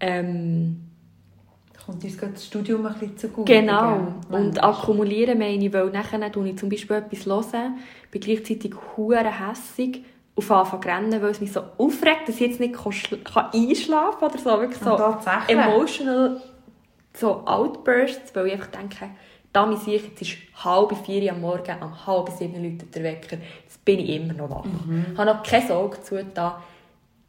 [0.00, 0.89] Ähm,
[1.90, 3.52] kommt uns das Studium ein bisschen zugute.
[3.52, 4.14] Genau.
[4.30, 7.78] Und akkumulieren meine ich, weil nachher tue ich zum Beispiel etwas hören,
[8.10, 10.04] bin gleichzeitig hure hässig
[10.36, 14.30] auf Anfang rennen, weil es mich so aufregt, dass ich jetzt nicht kann einschlafen kann
[14.30, 14.60] oder so.
[14.60, 14.98] Wirklich so
[15.48, 16.40] emotional
[17.12, 19.10] so Outbursts, weil ich einfach denke,
[19.52, 23.36] da mich ich, jetzt ist halb vier am Morgen, am halb sieben läutet der Wecker,
[23.64, 24.64] jetzt bin ich immer noch wach.
[24.64, 25.06] Mhm.
[25.12, 26.62] Ich habe noch kein Auge zu da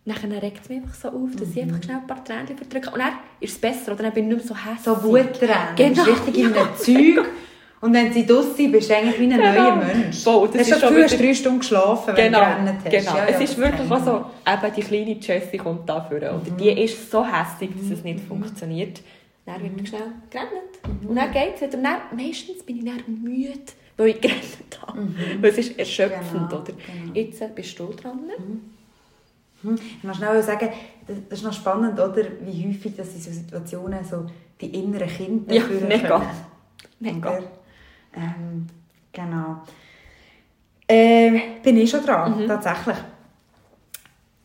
[0.06, 1.54] dann regt es mich einfach so auf, dass mhm.
[1.56, 2.90] ich einfach schnell ein paar Tränen verdrücke.
[2.90, 4.84] Und dann ist es besser, oder dann bin ich nicht mehr so hässlich.
[4.84, 5.76] So Wuttränen.
[5.76, 6.04] Genau.
[6.04, 7.26] Du richtig in einem Zeug.
[7.82, 9.54] Und wenn sie draussen sind, bist du eigentlich wie ein genau.
[9.54, 10.24] neuer Mensch.
[10.24, 11.08] Boah, das hast ist schon wieder...
[11.08, 12.92] drei Stunden geschlafen, wenn genau, du gerannt hast.
[12.92, 16.18] Genau, ja, es ja, ist wirklich auch so, eben die kleine Jessie kommt da vor.
[16.18, 16.36] Mhm.
[16.36, 18.28] Und die ist so hässlich, dass es nicht mhm.
[18.28, 19.02] funktioniert.
[19.48, 19.86] Dann wird mhm.
[19.88, 21.02] schnell gerannt.
[21.02, 21.10] Mhm.
[21.10, 21.78] Und dann geht es wieder.
[21.78, 23.60] Und dann, meistens bin ich dann müde,
[23.98, 25.02] weil ich gerannt habe.
[25.02, 25.16] Mhm.
[25.42, 26.74] Weil es ist erschöpfend, genau, oder?
[26.74, 27.14] Genau.
[27.16, 28.20] Jetzt bist du dran.
[28.38, 28.62] Mhm.
[29.64, 29.76] Hm.
[29.76, 30.70] Ich muss schnell sagen,
[31.08, 32.24] das ist noch spannend, oder?
[32.42, 34.26] wie häufig dass in so Situationen so
[34.60, 36.22] die inneren Kinder ja, mega.
[37.00, 37.40] Mega.
[38.16, 38.68] Ähm,
[39.12, 39.62] genau.
[40.88, 42.48] Äh, bin ich schon dran, mhm.
[42.48, 42.98] tatsächlich.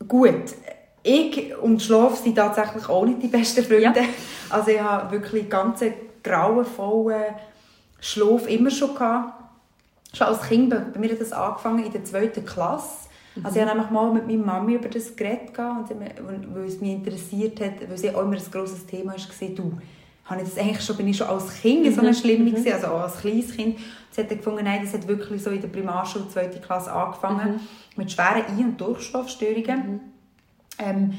[0.06, 0.54] Gut,
[1.02, 4.00] ich und Schlaf sind tatsächlich auch nicht die besten Freunde.
[4.00, 4.06] Ja.
[4.48, 5.80] Also ich habe wirklich ganz
[6.22, 7.34] grauenvollen
[7.98, 9.32] Schlaf immer schon gehabt.
[10.12, 13.05] Schon als Kind, bei mir hat das angefangen in der zweiten Klasse
[13.42, 16.92] also ich habe nämlich mal mit meiner Mami über das geredet, und weil es mich
[16.92, 19.72] interessiert hat, weil sie auch immer ein grosses Thema war, du,
[20.24, 22.14] habe ich das eigentlich schon, bin ich schon als Kind so eine mhm.
[22.14, 22.72] Schlimme mhm.
[22.72, 23.78] also auch als kleines Kind.
[24.10, 27.60] Sie hat gefunden, nein, das hat wirklich so in der Primarschule, zweite Klasse angefangen, mhm.
[27.96, 29.76] mit schweren Ein- und Durchschlafstörungen.
[29.76, 30.00] Mhm.
[30.78, 31.14] Ähm,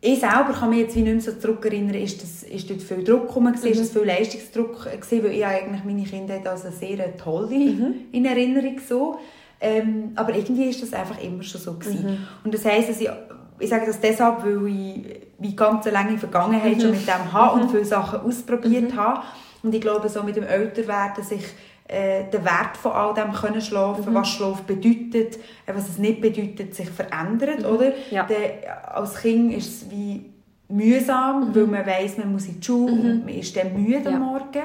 [0.00, 3.02] ich selber kann mich jetzt wie nicht mehr so zurückerinnern, ist, das, ist dort viel
[3.02, 3.68] Druck gekommen, mhm.
[3.68, 7.94] ist das viel Leistungsdruck gewesen, weil ich eigentlich meine Kinder als sehr tolle mhm.
[8.12, 9.18] in Erinnerung so.
[9.60, 12.10] Ähm, aber irgendwie ist das einfach immer schon so gewesen.
[12.10, 12.26] Mhm.
[12.44, 13.10] Und das heisst, dass ich,
[13.58, 16.80] ich sage das deshalb, weil ich wie ganz eine lange Vergangenheit mhm.
[16.80, 17.70] schon mit dem habe und mhm.
[17.70, 18.96] viele Sachen ausprobiert mhm.
[18.96, 19.20] habe.
[19.62, 21.44] Und ich glaube, so mit dem Älterwerden sich
[21.88, 24.14] äh, der Wert von all dem können schlafen, mhm.
[24.14, 25.36] was Schlaf bedeutet,
[25.66, 27.66] äh, was es nicht bedeutet, sich verändert, mhm.
[27.66, 27.92] oder?
[28.10, 28.24] Ja.
[28.24, 30.26] Der, als Kind ist es wie
[30.68, 34.16] mühsam, weil man weiß, man muss in die Schule und man ist dann müde ja.
[34.16, 34.62] am Morgen.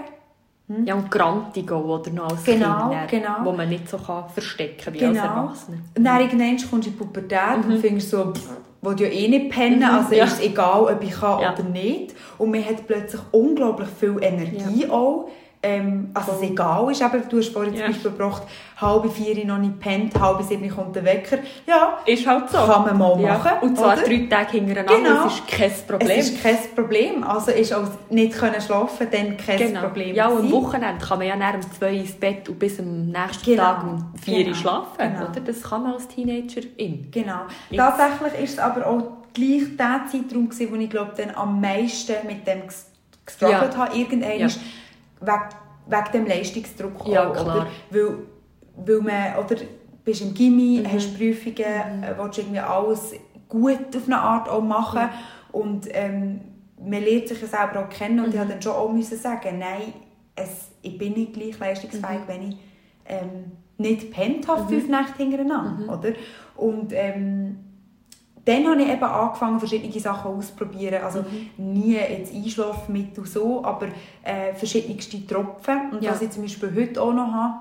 [0.75, 0.85] Hm?
[0.85, 3.37] Ja, und Grantig oder noch als genau, Kind, genau.
[3.43, 5.21] wo man nicht so kann verstecken wie genau.
[5.21, 5.77] als Erwachsener.
[5.97, 7.73] Und dann irgendwann kommst du in die Pubertät mhm.
[7.73, 8.33] und findest so,
[8.81, 9.85] will ja eh nicht pennen, mhm.
[9.85, 10.25] also ja.
[10.25, 11.53] ist es egal, ob ich kann ja.
[11.53, 12.15] oder nicht.
[12.37, 14.89] Und man hat plötzlich unglaublich viel Energie ja.
[14.89, 15.29] auch
[15.65, 17.85] ähm, also es egal ist, eben, du hast vorhin ja.
[17.85, 18.43] zum Beispiel gebracht,
[18.81, 21.37] halbe vier noch nicht pennt, halbe sieben kommt der Wecker.
[21.65, 22.57] Ja, ist halt so.
[22.57, 23.37] Kann man mal ja.
[23.37, 23.51] machen.
[23.61, 24.03] Und zwar oder?
[24.03, 25.23] drei Tage hintereinander, genau.
[25.23, 26.19] das ist kein Problem.
[26.19, 27.23] Es ist kein Problem.
[27.23, 29.81] Also ist auch nicht können schlafen, dann kein genau.
[29.83, 30.13] Problem.
[30.13, 33.05] Ja, und am Wochenende kann man ja nach um zwei ins Bett und bis am
[33.07, 33.63] nächsten genau.
[33.63, 34.55] Tag um vier genau.
[34.57, 34.97] schlafen.
[34.97, 35.29] Genau.
[35.29, 35.39] Oder?
[35.39, 37.09] Das kann man als Teenager in.
[37.09, 37.39] Genau.
[37.69, 37.79] Jetzt.
[37.79, 39.03] Tatsächlich ist es aber auch
[39.33, 42.63] gleich der Zeitraum gewesen, wo ich glaube, dann am meisten mit dem
[43.25, 43.77] gestruggelt ja.
[43.77, 43.97] habe.
[43.97, 44.47] Irgendwann ja
[45.25, 45.41] wegen,
[45.87, 47.45] wegen dem Leistungsdruck ja, auch, klar.
[47.45, 47.67] Oder?
[47.89, 48.17] Weil,
[48.75, 49.55] weil man, oder
[50.03, 50.91] bist im Gimmi, mhm.
[50.91, 52.03] hast Prüfungen, mhm.
[52.03, 53.13] Äh, willst irgendwie alles
[53.47, 55.59] gut auf eine Art auch machen mhm.
[55.59, 56.41] und ähm,
[56.79, 58.33] man lernt sich ja selber auch kennen und mhm.
[58.33, 59.93] ich musste dann schon auch müssen sagen, nein,
[60.35, 62.27] es, ich bin nicht gleich leistungsfähig, mhm.
[62.27, 62.57] wenn ich
[63.05, 64.91] ähm, nicht pennt habe, fünf mhm.
[64.91, 66.13] Nächte hintereinander, oder?
[66.55, 67.52] Und ähm,
[68.45, 71.01] dann habe ich eben angefangen, verschiedene Sachen auszuprobieren.
[71.01, 71.73] Also mhm.
[71.73, 73.87] nie jetzt Einschlafmittel so, aber
[74.23, 75.91] äh, verschiedenste Tropfen.
[75.91, 76.11] Und ja.
[76.11, 77.53] was ich zum Beispiel heute auch noch habe,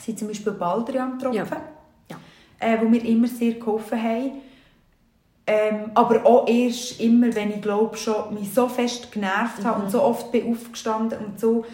[0.00, 1.34] sind zum Beispiel Baldrian-Tropfen.
[1.34, 1.46] Ja.
[2.08, 2.16] Ja.
[2.60, 4.32] äh, wo mir immer sehr geholfen haben.
[5.48, 9.90] Ähm, aber auch erst immer, wenn ich glaube schon mich so fest genervt habe und
[9.90, 11.64] so oft bin aufgestanden und so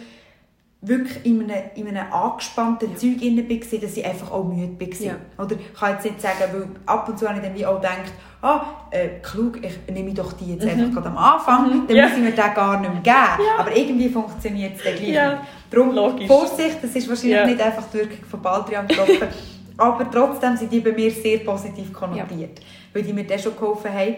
[0.85, 2.97] wirklich in einem, in einem angespannten ja.
[2.97, 5.01] Zeug drin war, dass ich einfach auch müde war.
[5.01, 5.15] Ja.
[5.37, 7.75] Oder ich kann jetzt nicht sagen, weil ab und zu habe ich dann wie auch
[7.75, 8.11] gedacht,
[8.41, 10.71] ah, äh, klug, ich nehme doch die jetzt mhm.
[10.71, 11.87] einfach gerade am Anfang, mhm.
[11.87, 12.07] dann ja.
[12.07, 13.47] muss ich mir den gar nicht mehr geben.
[13.47, 13.59] Ja.
[13.59, 15.41] Aber irgendwie funktioniert es dann gleich ja.
[15.71, 16.27] Darum, Logisch.
[16.27, 19.27] Vorsicht, das ist wahrscheinlich nicht einfach die Wirkung von Baldrian getroffen,
[19.77, 22.59] aber trotzdem sind die bei mir sehr positiv konnotiert,
[22.93, 24.15] weil die mir dann schon geholfen haben.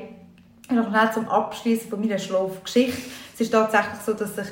[0.68, 2.98] Und noch schnell zum Abschließen von meiner Schlafgeschichte.
[3.36, 4.48] Es ist tatsächlich so, dass sich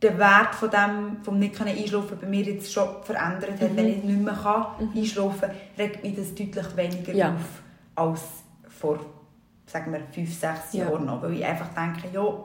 [0.00, 3.72] der Wert von dem, vom nicht einschlafen bei mir jetzt schon verändert hat.
[3.72, 3.76] Mhm.
[3.76, 4.98] Wenn ich nicht mehr kann mhm.
[4.98, 7.34] einschlafen kann, regt mich das deutlich weniger ja.
[7.34, 7.62] auf
[7.94, 8.22] als
[8.68, 9.00] vor,
[9.66, 10.84] sagen wir, fünf, sechs ja.
[10.84, 11.22] Jahren noch.
[11.22, 12.44] Weil ich einfach denke, ja,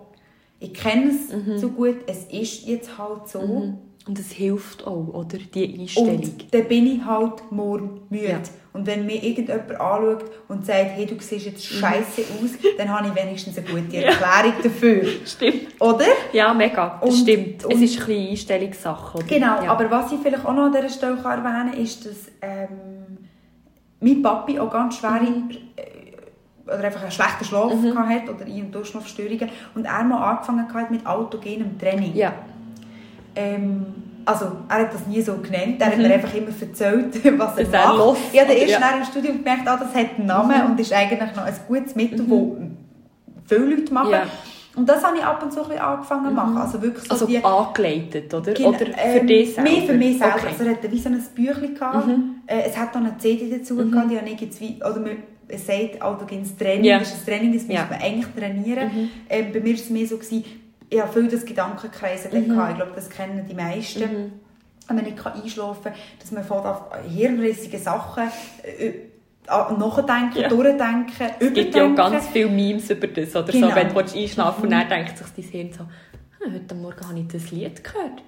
[0.59, 1.57] ich kenne es mhm.
[1.57, 3.77] so gut, es ist jetzt halt so.
[4.05, 5.37] Und es hilft auch, oder?
[5.37, 6.17] Die Einstellung.
[6.17, 8.27] Und dann bin ich halt morgen müde.
[8.27, 8.39] Ja.
[8.73, 11.77] Und wenn mir irgendjemand anschaut und sagt, hey, du siehst jetzt mhm.
[11.77, 14.63] scheiße aus, dann habe ich wenigstens eine gute Erklärung ja.
[14.63, 15.03] dafür.
[15.25, 15.79] Stimmt.
[15.79, 16.05] Oder?
[16.33, 16.99] Ja, mega.
[16.99, 17.63] Das und, stimmt.
[17.63, 19.17] Und, es ist ein bisschen Einstellungssache.
[19.19, 19.27] Oder?
[19.27, 19.71] Genau, ja.
[19.71, 23.19] aber was ich vielleicht auch noch an dieser Stelle erwähnen kann, ist, dass ähm,
[24.01, 25.49] mein Papi auch ganz schwere mhm.
[25.75, 26.03] Äh,
[26.65, 27.97] oder einfach einen schlechten Schlaf mhm.
[27.97, 32.15] hatte oder Ein- und Durchschlafstörungen und er mal angefangen hat mit autogenem Training.
[32.15, 32.33] Ja.
[33.35, 33.85] Ähm,
[34.25, 35.75] also, er hat das nie so genannt.
[35.79, 35.91] Er mhm.
[35.91, 37.97] hat mir einfach immer erzählt, was er das macht.
[37.97, 38.97] Los, ich habe erst ja.
[38.97, 40.71] im Studium gemerkt, ah, das hat einen Namen mhm.
[40.71, 42.77] und ist eigentlich noch ein gutes Mittel, mhm.
[43.27, 44.11] das viele Leute machen.
[44.11, 44.23] Ja.
[44.75, 46.53] Und das habe ich ab und zu ein angefangen zu machen.
[46.53, 46.57] Mhm.
[46.57, 48.53] Also, wirklich so also die, angeleitet, oder?
[48.53, 49.69] Genau, oder für ähm, dich selber?
[49.69, 50.35] Mehr für mich selber.
[50.35, 50.47] Okay.
[50.47, 51.73] Also, er hatte wie so ein Büchlein.
[51.75, 52.07] Gehabt.
[52.07, 52.35] Mhm.
[52.47, 53.91] Äh, es hat noch eine CD dazu mhm.
[53.91, 55.17] gehabt, die habe ich jetzt wie, oder man,
[55.47, 56.99] es sagt, autogenes Training, ja.
[56.99, 58.87] das ist ein Training, das muss man eigentlich trainieren.
[58.87, 59.09] Mhm.
[59.27, 60.43] Äh, bei mir war es mehr so, gewesen,
[60.93, 62.59] ich habe viel das Gedankenkreisen mhm.
[62.69, 64.01] Ich glaube, das kennen die meisten.
[64.01, 64.31] Mhm.
[64.87, 66.63] Wenn man nicht einschlafen kann, dass man von
[67.07, 68.23] hirnrissige Sachen
[68.63, 68.93] äh,
[69.47, 70.49] nachdenken, ja.
[70.49, 73.35] durchdenken, Es gibt ja auch ganz viele Memes über das.
[73.35, 73.69] Oder genau.
[73.69, 74.63] so, wenn du einschlafen mhm.
[74.65, 75.83] und dann denkt sich dein Hirn so,
[76.45, 78.23] hm, heute Morgen habe ich das Lied gehört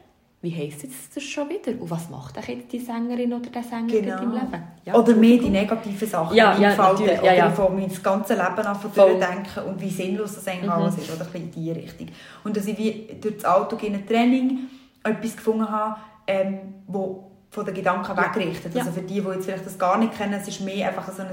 [0.46, 1.72] wie heisst jetzt das schon wieder?
[1.80, 4.22] Und was macht jetzt die Sängerin oder der Sänger genau.
[4.22, 4.64] im Leben?
[4.86, 7.50] Ja, oder mehr die negativen Sachen ja, ja, Oder ja, ja.
[7.50, 8.80] von mein ganzes Leben an
[9.20, 10.70] denken und wie sinnlos das eigentlich mhm.
[10.70, 11.12] alles ist.
[11.12, 12.08] Oder ein bisschen in diese Richtung.
[12.44, 14.60] Und dass ich wie durch das autogene Training
[15.04, 18.24] etwas gefunden habe, ähm, wo von den Gedanken ja.
[18.24, 18.78] wegrichtet.
[18.78, 21.24] Also für die, die jetzt vielleicht das gar nicht kennen, es ist mehr einfach so
[21.24, 21.30] ein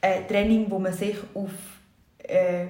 [0.00, 1.50] äh, Training, wo man sich auf
[2.18, 2.66] äh,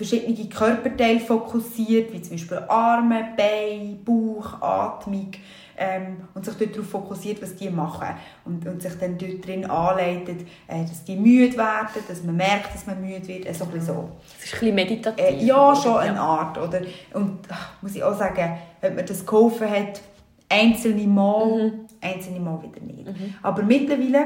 [0.00, 5.32] verschiedene Körperteile fokussiert, wie zum Beispiel Arme, Beine, Bauch, Atmung
[5.76, 8.08] ähm, und sich dort darauf fokussiert, was die machen
[8.46, 12.74] und, und sich dann dort drin anleitet, äh, dass die müde werden, dass man merkt,
[12.74, 14.08] dass man müde wird, also ein so.
[14.38, 15.22] Das ist ein bisschen meditativ.
[15.22, 16.80] Äh, ja, schon eine Art, oder?
[17.12, 20.00] Und ach, muss ich auch sagen, wenn man das geholfen hat,
[20.48, 21.86] einzelne Mal, mhm.
[22.00, 23.06] einzelne Mal wieder nicht.
[23.06, 23.34] Mhm.
[23.42, 24.24] Aber mittlerweile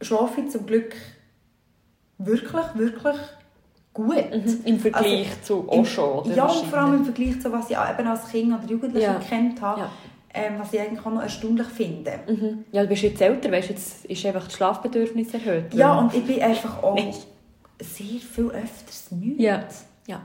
[0.00, 0.94] schlafe ich zum Glück
[2.16, 3.16] wirklich, wirklich
[3.94, 4.30] gut.
[4.30, 4.60] Mhm.
[4.64, 6.34] Im Vergleich also, zu Osho, oder?
[6.34, 9.20] Ja, und vor allem im Vergleich zu was ich eben als Kind oder Jugendliche ja.
[9.20, 9.82] kennt habe.
[9.82, 9.90] Ja.
[10.36, 12.18] Ähm, was ich eigentlich auch noch erstaunlich finde.
[12.26, 12.64] Mhm.
[12.72, 15.72] Ja, du bist jetzt älter, weißt, jetzt ist einfach das Schlafbedürfnis erhöht.
[15.72, 16.98] Ja, und ich bin einfach auch
[17.80, 19.40] sehr viel öfters müde.
[19.40, 19.64] Ja.
[20.08, 20.20] ja.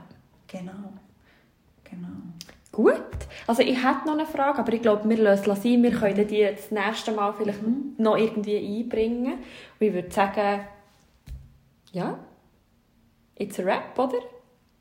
[0.48, 0.72] Genau.
[1.84, 2.08] Genau.
[2.72, 3.02] Gut.
[3.46, 5.82] Also ich hätte noch eine Frage, aber ich glaube, wir lösen sein.
[5.82, 7.94] Wir können die das nächste Mal vielleicht mhm.
[7.98, 9.34] noch irgendwie einbringen.
[9.34, 10.60] Und ich würde sagen,
[11.92, 12.18] ja,
[13.40, 14.18] it's a wrap, oder?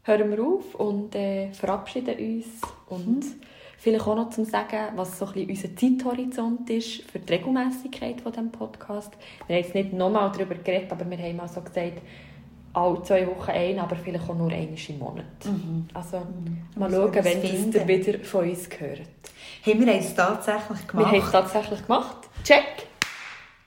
[0.04, 2.46] Hören wir auf und äh, verabschieden uns.
[2.88, 3.42] Und mhm.
[3.78, 8.22] vielleicht auch noch zum Sagen, was so ein bisschen unser Zeithorizont ist für die Regelmäßigkeit
[8.22, 9.14] von diesem Podcast.
[9.48, 12.02] Wir haben jetzt nicht nochmal darüber geredet, aber wir haben mal so gesagt,
[12.74, 15.26] alle zwei Wochen ein, aber vielleicht auch nur einmal im Monat.
[15.46, 15.88] Mhm.
[15.94, 16.80] Also mhm.
[16.80, 19.02] mal schauen, wenn ihr wieder von uns gehört.
[19.66, 21.12] Haben wir es tatsächlich gemacht?
[21.12, 22.30] Wir haben es tatsächlich gemacht.
[22.44, 22.88] Check!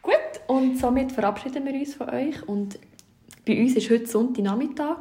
[0.02, 0.14] Gut,
[0.48, 2.78] und somit verabschieden wir uns von euch und
[3.44, 4.98] bei uns ist heute Sonntagnachmittag.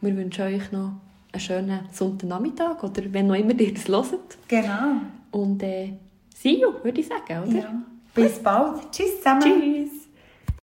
[0.00, 0.92] Wir wünschen euch noch
[1.32, 4.38] einen schönen Sonntagnachmittag oder wenn noch immer ihr das hört.
[4.48, 5.00] Genau.
[5.30, 5.92] Und äh,
[6.34, 7.58] see you, würde ich sagen, oder?
[7.58, 7.82] Ja.
[8.14, 8.90] Bis bald.
[8.90, 9.42] Tschüss zusammen.
[9.42, 10.07] Tschüss.